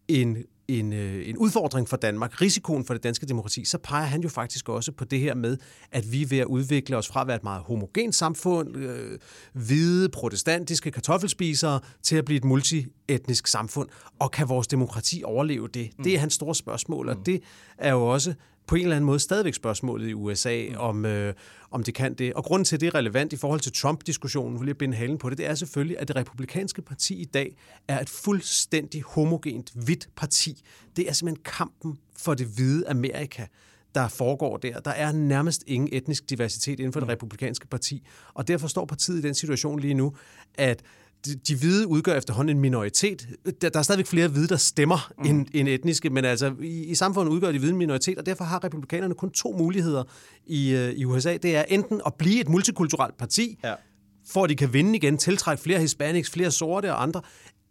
[0.08, 0.36] en,
[0.68, 4.28] en, øh, en udfordring for Danmark, risikoen for det danske demokrati, så peger han jo
[4.28, 5.56] faktisk også på det her med,
[5.92, 9.18] at vi er ved at udvikle os fra at være et meget homogent samfund, øh,
[9.52, 13.88] hvide, protestantiske kartoffelspisere, til at blive et multietnisk samfund.
[14.18, 15.90] Og kan vores demokrati overleve det?
[16.04, 17.42] Det er hans store spørgsmål, og det
[17.78, 18.34] er jo også
[18.68, 20.76] på en eller anden måde stadigvæk spørgsmålet i USA, mm.
[20.76, 21.34] om, øh,
[21.70, 22.34] om det kan det.
[22.34, 25.18] Og grunden til, at det er relevant i forhold til Trump-diskussionen, vil jeg binde halen
[25.18, 27.56] på det, det er selvfølgelig, at det republikanske parti i dag
[27.88, 30.62] er et fuldstændig homogent, hvidt parti.
[30.96, 33.46] Det er simpelthen kampen for det hvide Amerika
[33.94, 34.80] der foregår der.
[34.80, 37.10] Der er nærmest ingen etnisk diversitet inden for det mm.
[37.10, 40.14] republikanske parti, og derfor står partiet i den situation lige nu,
[40.54, 40.82] at
[41.26, 43.28] de, de hvide udgør efterhånden en minoritet.
[43.60, 45.24] Der, der er stadigvæk flere hvide, der stemmer mm.
[45.24, 48.44] end, end etniske, men altså i, i samfundet udgør de hvide en minoritet, og derfor
[48.44, 50.04] har republikanerne kun to muligheder
[50.46, 51.36] i, uh, i USA.
[51.36, 53.74] Det er enten at blive et multikulturelt parti, ja.
[54.30, 57.22] for at de kan vinde igen, tiltrække flere hispanics, flere sorte og andre,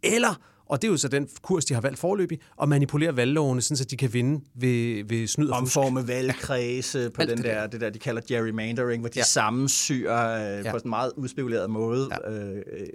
[0.03, 3.61] eller og det er jo så den kurs, de har valgt forløbig, at manipulere valglovene,
[3.61, 5.77] så de kan vinde ved, ved snyd og fusk.
[5.77, 9.23] Omforme valgkredse på den det der, det der, de kalder gerrymandering, hvor de ja.
[9.23, 10.71] sammensyrer øh, ja.
[10.71, 12.09] på en meget udspekuleret måde.
[12.25, 12.31] Ja.
[12.31, 12.87] Øh, øh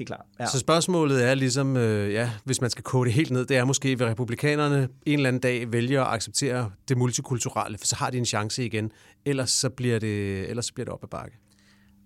[0.00, 0.26] helt klart.
[0.40, 0.46] Ja.
[0.46, 3.64] Så spørgsmålet er ligesom, øh, ja, hvis man skal kode det helt ned, det er
[3.64, 8.10] måske, vil republikanerne en eller anden dag vælge at acceptere det multikulturelle, for så har
[8.10, 8.90] de en chance igen.
[9.24, 11.36] Ellers så bliver det, ellers så bliver det op ad bakke.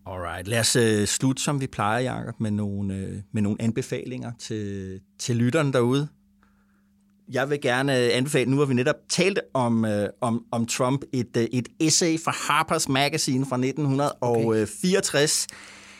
[0.06, 4.32] Alright, lad os uh, slutte, som vi plejer, Jacob, med nogle, uh, med nogle anbefalinger
[4.38, 6.08] til, til lytterne derude.
[7.32, 9.90] Jeg vil gerne anbefale, nu har vi netop talt om, uh,
[10.20, 15.56] om, om Trump, et, uh, et essay fra Harper's Magazine fra 1964, okay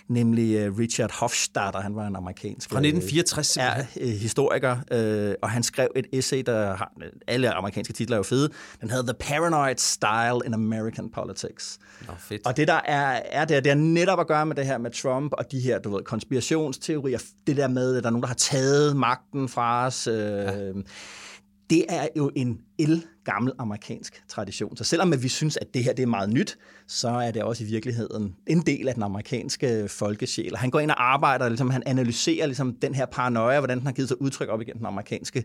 [0.09, 1.81] nemlig øh, Richard Hofstadter.
[1.81, 2.71] Han var en amerikansk...
[2.71, 6.93] Fra 1964 er, øh, historiker, øh, og han skrev et essay, der har...
[7.27, 8.51] Alle amerikanske titler er jo fede.
[8.81, 11.79] Den hedder The Paranoid Style in American Politics.
[12.07, 12.47] Nå, fedt.
[12.47, 14.91] Og det, der er, er det, det er netop at gøre med det her med
[14.91, 17.19] Trump og de her, du ved, konspirationsteorier.
[17.47, 20.07] Det der med, at der er nogen, der har taget magten fra os.
[20.07, 20.73] Øh, ja
[21.71, 24.77] det er jo en el gammel amerikansk tradition.
[24.77, 27.65] Så selvom vi synes, at det her det er meget nyt, så er det også
[27.65, 30.57] i virkeligheden en del af den amerikanske folkesjæl.
[30.57, 33.93] Han går ind og arbejder, ligesom, han analyserer ligesom, den her paranoia, hvordan den har
[33.93, 35.45] givet sig udtryk op igennem den amerikanske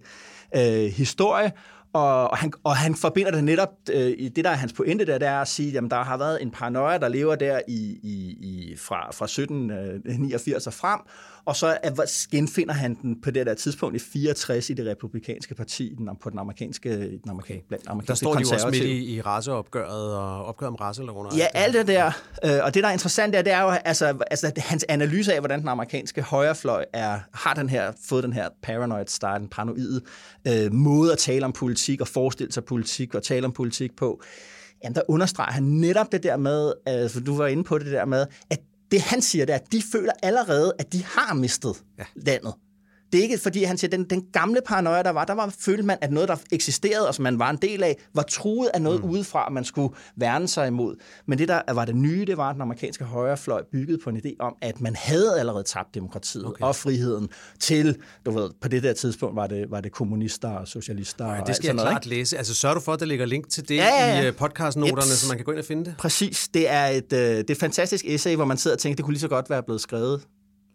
[0.56, 1.52] øh, historie,
[1.94, 5.18] og, og, han, og han forbinder det netop, øh, det der er hans pointe der,
[5.18, 8.38] det er at sige, at der har været en paranoia, der lever der i, i,
[8.42, 11.00] i, fra, fra 1789 øh, og frem,
[11.50, 15.56] og så er, genfinder han den på det der tidspunkt i 64 i det republikanske
[15.56, 18.84] parti, den, på den amerikanske, den amerikanske, blandt amerikanske Der står de jo også midt
[18.84, 21.36] i, i raceopgøret og opgøret om racelover.
[21.38, 22.12] Ja, alt det der.
[22.46, 25.40] Øh, og det, der er interessant, er, det er jo altså, altså, hans analyse af,
[25.40, 30.02] hvordan den amerikanske højrefløj er, har den her, fået den her paranoid start, den paranoide
[30.48, 34.22] øh, måde at tale om politik og forestille sig politik og tale om politik på.
[34.84, 38.06] Jamen, der understreger han netop det der med, altså, du var inde på det der
[38.06, 38.60] med, at
[38.92, 42.06] det han siger, det er, at de føler allerede, at de har mistet ja.
[42.16, 42.54] landet.
[43.12, 45.84] Det er ikke fordi, han siger, den, den gamle paranoia, der var, der var, følte
[45.84, 48.82] man, at noget, der eksisterede, og som man var en del af, var truet af
[48.82, 49.10] noget mm.
[49.10, 50.96] udefra, man skulle værne sig imod.
[51.28, 54.18] Men det, der var det nye, det var, at den amerikanske højrefløj byggede på en
[54.18, 56.64] idé om, at man havde allerede tabt demokratiet okay.
[56.64, 57.30] og friheden
[57.60, 61.34] til, du ved, på det der tidspunkt var det, var det kommunister og socialister.
[61.34, 62.16] Ja, det skal jeg klart ikke?
[62.16, 62.38] læse.
[62.38, 64.22] Altså sørg du for, at der ligger link til det ja, ja, ja.
[64.22, 65.04] i øh, podcastnoterne, yep.
[65.04, 65.96] så man kan gå ind og finde det?
[65.98, 66.48] Præcis.
[66.54, 69.06] Det er et, øh, det er et fantastisk essay, hvor man sidder og tænker, det
[69.06, 70.22] kunne lige så godt være blevet skrevet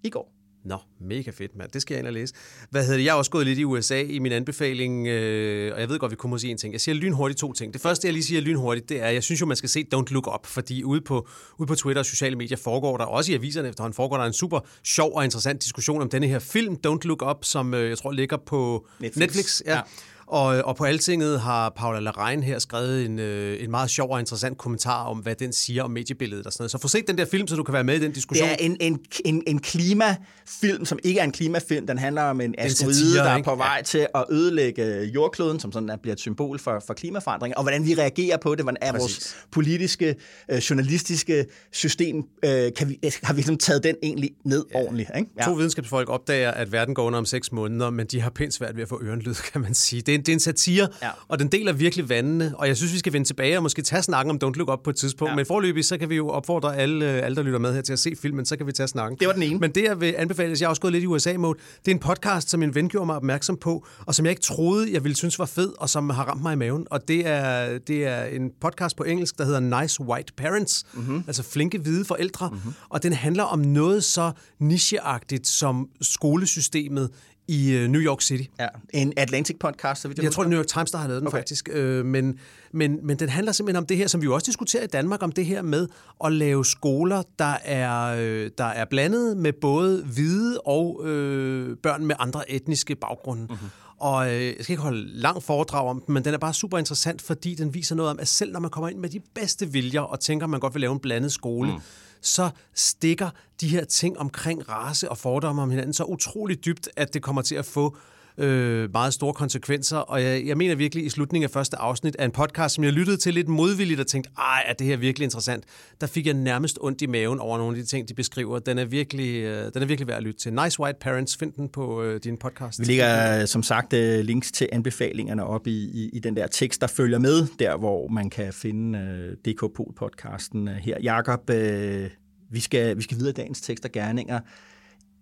[0.04, 0.43] i går.
[0.64, 1.70] Nå, mega fedt, mand.
[1.70, 2.34] Det skal jeg ind og læse.
[2.70, 3.04] Hvad hedder det?
[3.04, 6.12] Jeg har også gået lidt i USA i min anbefaling, øh, og jeg ved godt,
[6.12, 6.72] vi må sige en ting.
[6.72, 7.72] Jeg siger lynhurtigt to ting.
[7.72, 10.12] Det første, jeg lige siger lynhurtigt, det er, jeg synes jo, man skal se Don't
[10.12, 13.34] Look Up, fordi ude på, ude på Twitter og sociale medier foregår der, også i
[13.34, 17.00] aviserne efterhånden, foregår der en super sjov og interessant diskussion om denne her film, Don't
[17.04, 19.20] Look Up, som øh, jeg tror ligger på Netflix.
[19.20, 19.76] Netflix ja.
[19.76, 19.80] ja
[20.26, 24.20] og, og på Altinget har Paula Larein her skrevet en, øh, en meget sjov og
[24.20, 26.70] interessant kommentar om, hvad den siger om mediebilledet og sådan noget.
[26.70, 28.48] Så få set den der film, så du kan være med i den diskussion.
[28.48, 31.86] Det er en, en, en, en klimafilm, som ikke er en klimafilm.
[31.86, 33.82] Den handler om en asteroide, der er på vej ja.
[33.82, 37.94] til at ødelægge jordkloden, som sådan bliver et symbol for, for klimaforandringer, og hvordan vi
[37.94, 39.02] reagerer på det, hvordan er Præcis.
[39.02, 40.14] vores politiske,
[40.50, 44.78] øh, journalistiske system, øh, kan vi, har vi ligesom taget den egentlig ned ja.
[44.78, 45.10] ordentligt.
[45.16, 45.30] Ikke?
[45.38, 45.44] Ja.
[45.44, 48.76] To videnskabsfolk opdager, at verden går under om seks måneder, men de har pænt svært
[48.76, 50.02] ved at få ørenlyd, kan man sige.
[50.02, 51.08] Det det er en satire, ja.
[51.28, 54.02] og den deler virkelig vandene, og jeg synes, vi skal vende tilbage og måske tage
[54.02, 55.30] snakken om Don't Look Up på et tidspunkt.
[55.30, 55.36] Ja.
[55.36, 57.98] Men forløbig, så kan vi jo opfordre alle, alle, der lytter med her til at
[57.98, 59.18] se filmen, så kan vi tage snakken.
[59.18, 59.58] Det var den ene.
[59.58, 62.00] Men det, jeg vil anbefale, jeg har også gået lidt i USA-mode, det er en
[62.00, 65.16] podcast, som en ven gjorde mig opmærksom på, og som jeg ikke troede, jeg ville
[65.16, 66.86] synes var fed, og som har ramt mig i maven.
[66.90, 71.24] Og det er, det er en podcast på engelsk, der hedder Nice White Parents, mm-hmm.
[71.26, 72.72] altså flinke hvide forældre, mm-hmm.
[72.88, 77.10] og den handler om noget så nicheagtigt som skolesystemet
[77.48, 78.44] i øh, New York City.
[78.60, 81.20] Ja, en Atlantic-podcast, så vidt jeg Jeg tror, det New York Times, der har lavet
[81.20, 81.38] den okay.
[81.38, 81.68] faktisk.
[81.72, 82.38] Øh, men,
[82.72, 85.22] men, men den handler simpelthen om det her, som vi jo også diskuterer i Danmark,
[85.22, 85.88] om det her med
[86.24, 92.06] at lave skoler, der er, øh, der er blandet med både hvide og øh, børn
[92.06, 93.42] med andre etniske baggrunde.
[93.42, 93.68] Mm-hmm.
[93.98, 96.78] Og øh, jeg skal ikke holde lang foredrag om den, men den er bare super
[96.78, 99.72] interessant, fordi den viser noget om, at selv når man kommer ind med de bedste
[99.72, 101.80] viljer og tænker, at man godt vil lave en blandet skole, mm
[102.24, 107.14] så stikker de her ting omkring race og fordomme om hinanden så utroligt dybt, at
[107.14, 107.96] det kommer til at få
[108.38, 112.24] øh, meget store konsekvenser, og jeg, jeg mener virkelig i slutningen af første afsnit af
[112.24, 115.24] en podcast, som jeg lyttede til lidt modvilligt og tænkte, ej, er det her virkelig
[115.24, 115.64] interessant?
[116.00, 118.58] Der fik jeg nærmest ondt i maven over nogle af de ting, de beskriver.
[118.58, 120.52] Den er virkelig, øh, den er virkelig værd at lytte til.
[120.52, 122.80] Nice White Parents, find den på øh, din podcast.
[122.80, 126.46] Vi lægger øh, som sagt øh, links til anbefalingerne op i, i, i den der
[126.46, 130.96] tekst, der følger med, der hvor man kan finde øh, DK Pol-podcasten øh, her.
[131.02, 132.10] Jakob, øh,
[132.50, 134.40] vi, skal, vi skal videre i dagens tekst og gerninger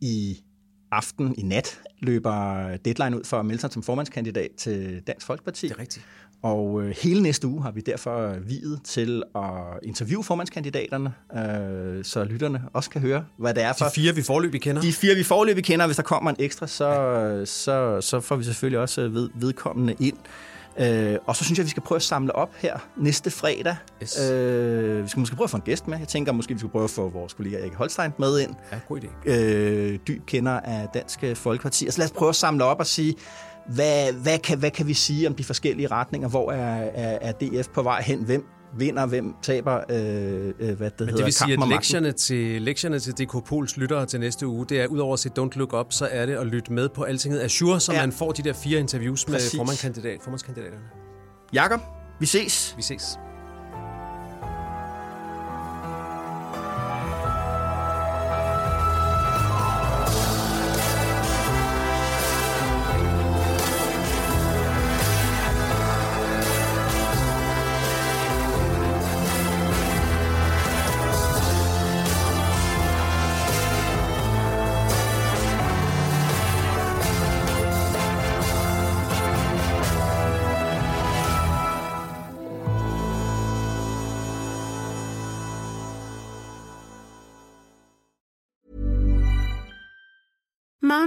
[0.00, 0.38] i
[0.93, 5.68] aften, i nat, løber deadline ud for at melde sig som formandskandidat til Dansk Folkeparti.
[5.68, 6.07] Det er rigtigt.
[6.43, 9.43] Og øh, hele næste uge har vi derfor videt til at
[9.82, 13.84] interviewe formandskandidaterne, øh, så lytterne også kan høre, hvad det er for...
[13.84, 14.82] De fire, vi forløbig kender.
[14.82, 15.86] De fire, vi forløbig kender.
[15.86, 17.45] Hvis der kommer en ekstra, så, ja.
[17.45, 20.16] så, så får vi selvfølgelig også ved, vedkommende ind.
[20.78, 23.76] Øh, og så synes jeg, vi skal prøve at samle op her næste fredag.
[24.02, 24.30] Yes.
[24.30, 25.98] Øh, vi skal måske prøve at få en gæst med.
[25.98, 28.54] Jeg tænker måske, vi skal prøve at få vores kollega Erik Holstein med ind.
[28.72, 29.30] Ja, god idé.
[29.30, 31.84] Øh, dyb kender af Dansk Folkeparti.
[31.84, 33.14] Altså lad os prøve at samle op og sige,
[33.66, 36.28] hvad, hvad, kan, hvad kan vi sige om de forskellige retninger?
[36.28, 38.24] Hvor er, er, er DF på vej hen?
[38.24, 38.46] Hvem
[38.76, 42.62] vinder, hvem taber, øh, øh, hvad det Men hedder, det vil sige, at lektierne til,
[42.62, 45.72] lektierne til DK Pols lyttere til næste uge, det er udover at se Don't Look
[45.72, 48.00] Up, så er det at lytte med på Altinget Azure, så ja.
[48.00, 50.84] man får de der fire interviews med formandkandidat, formandskandidaterne.
[51.52, 51.80] Jakob,
[52.20, 52.74] vi ses.
[52.76, 53.18] Vi ses.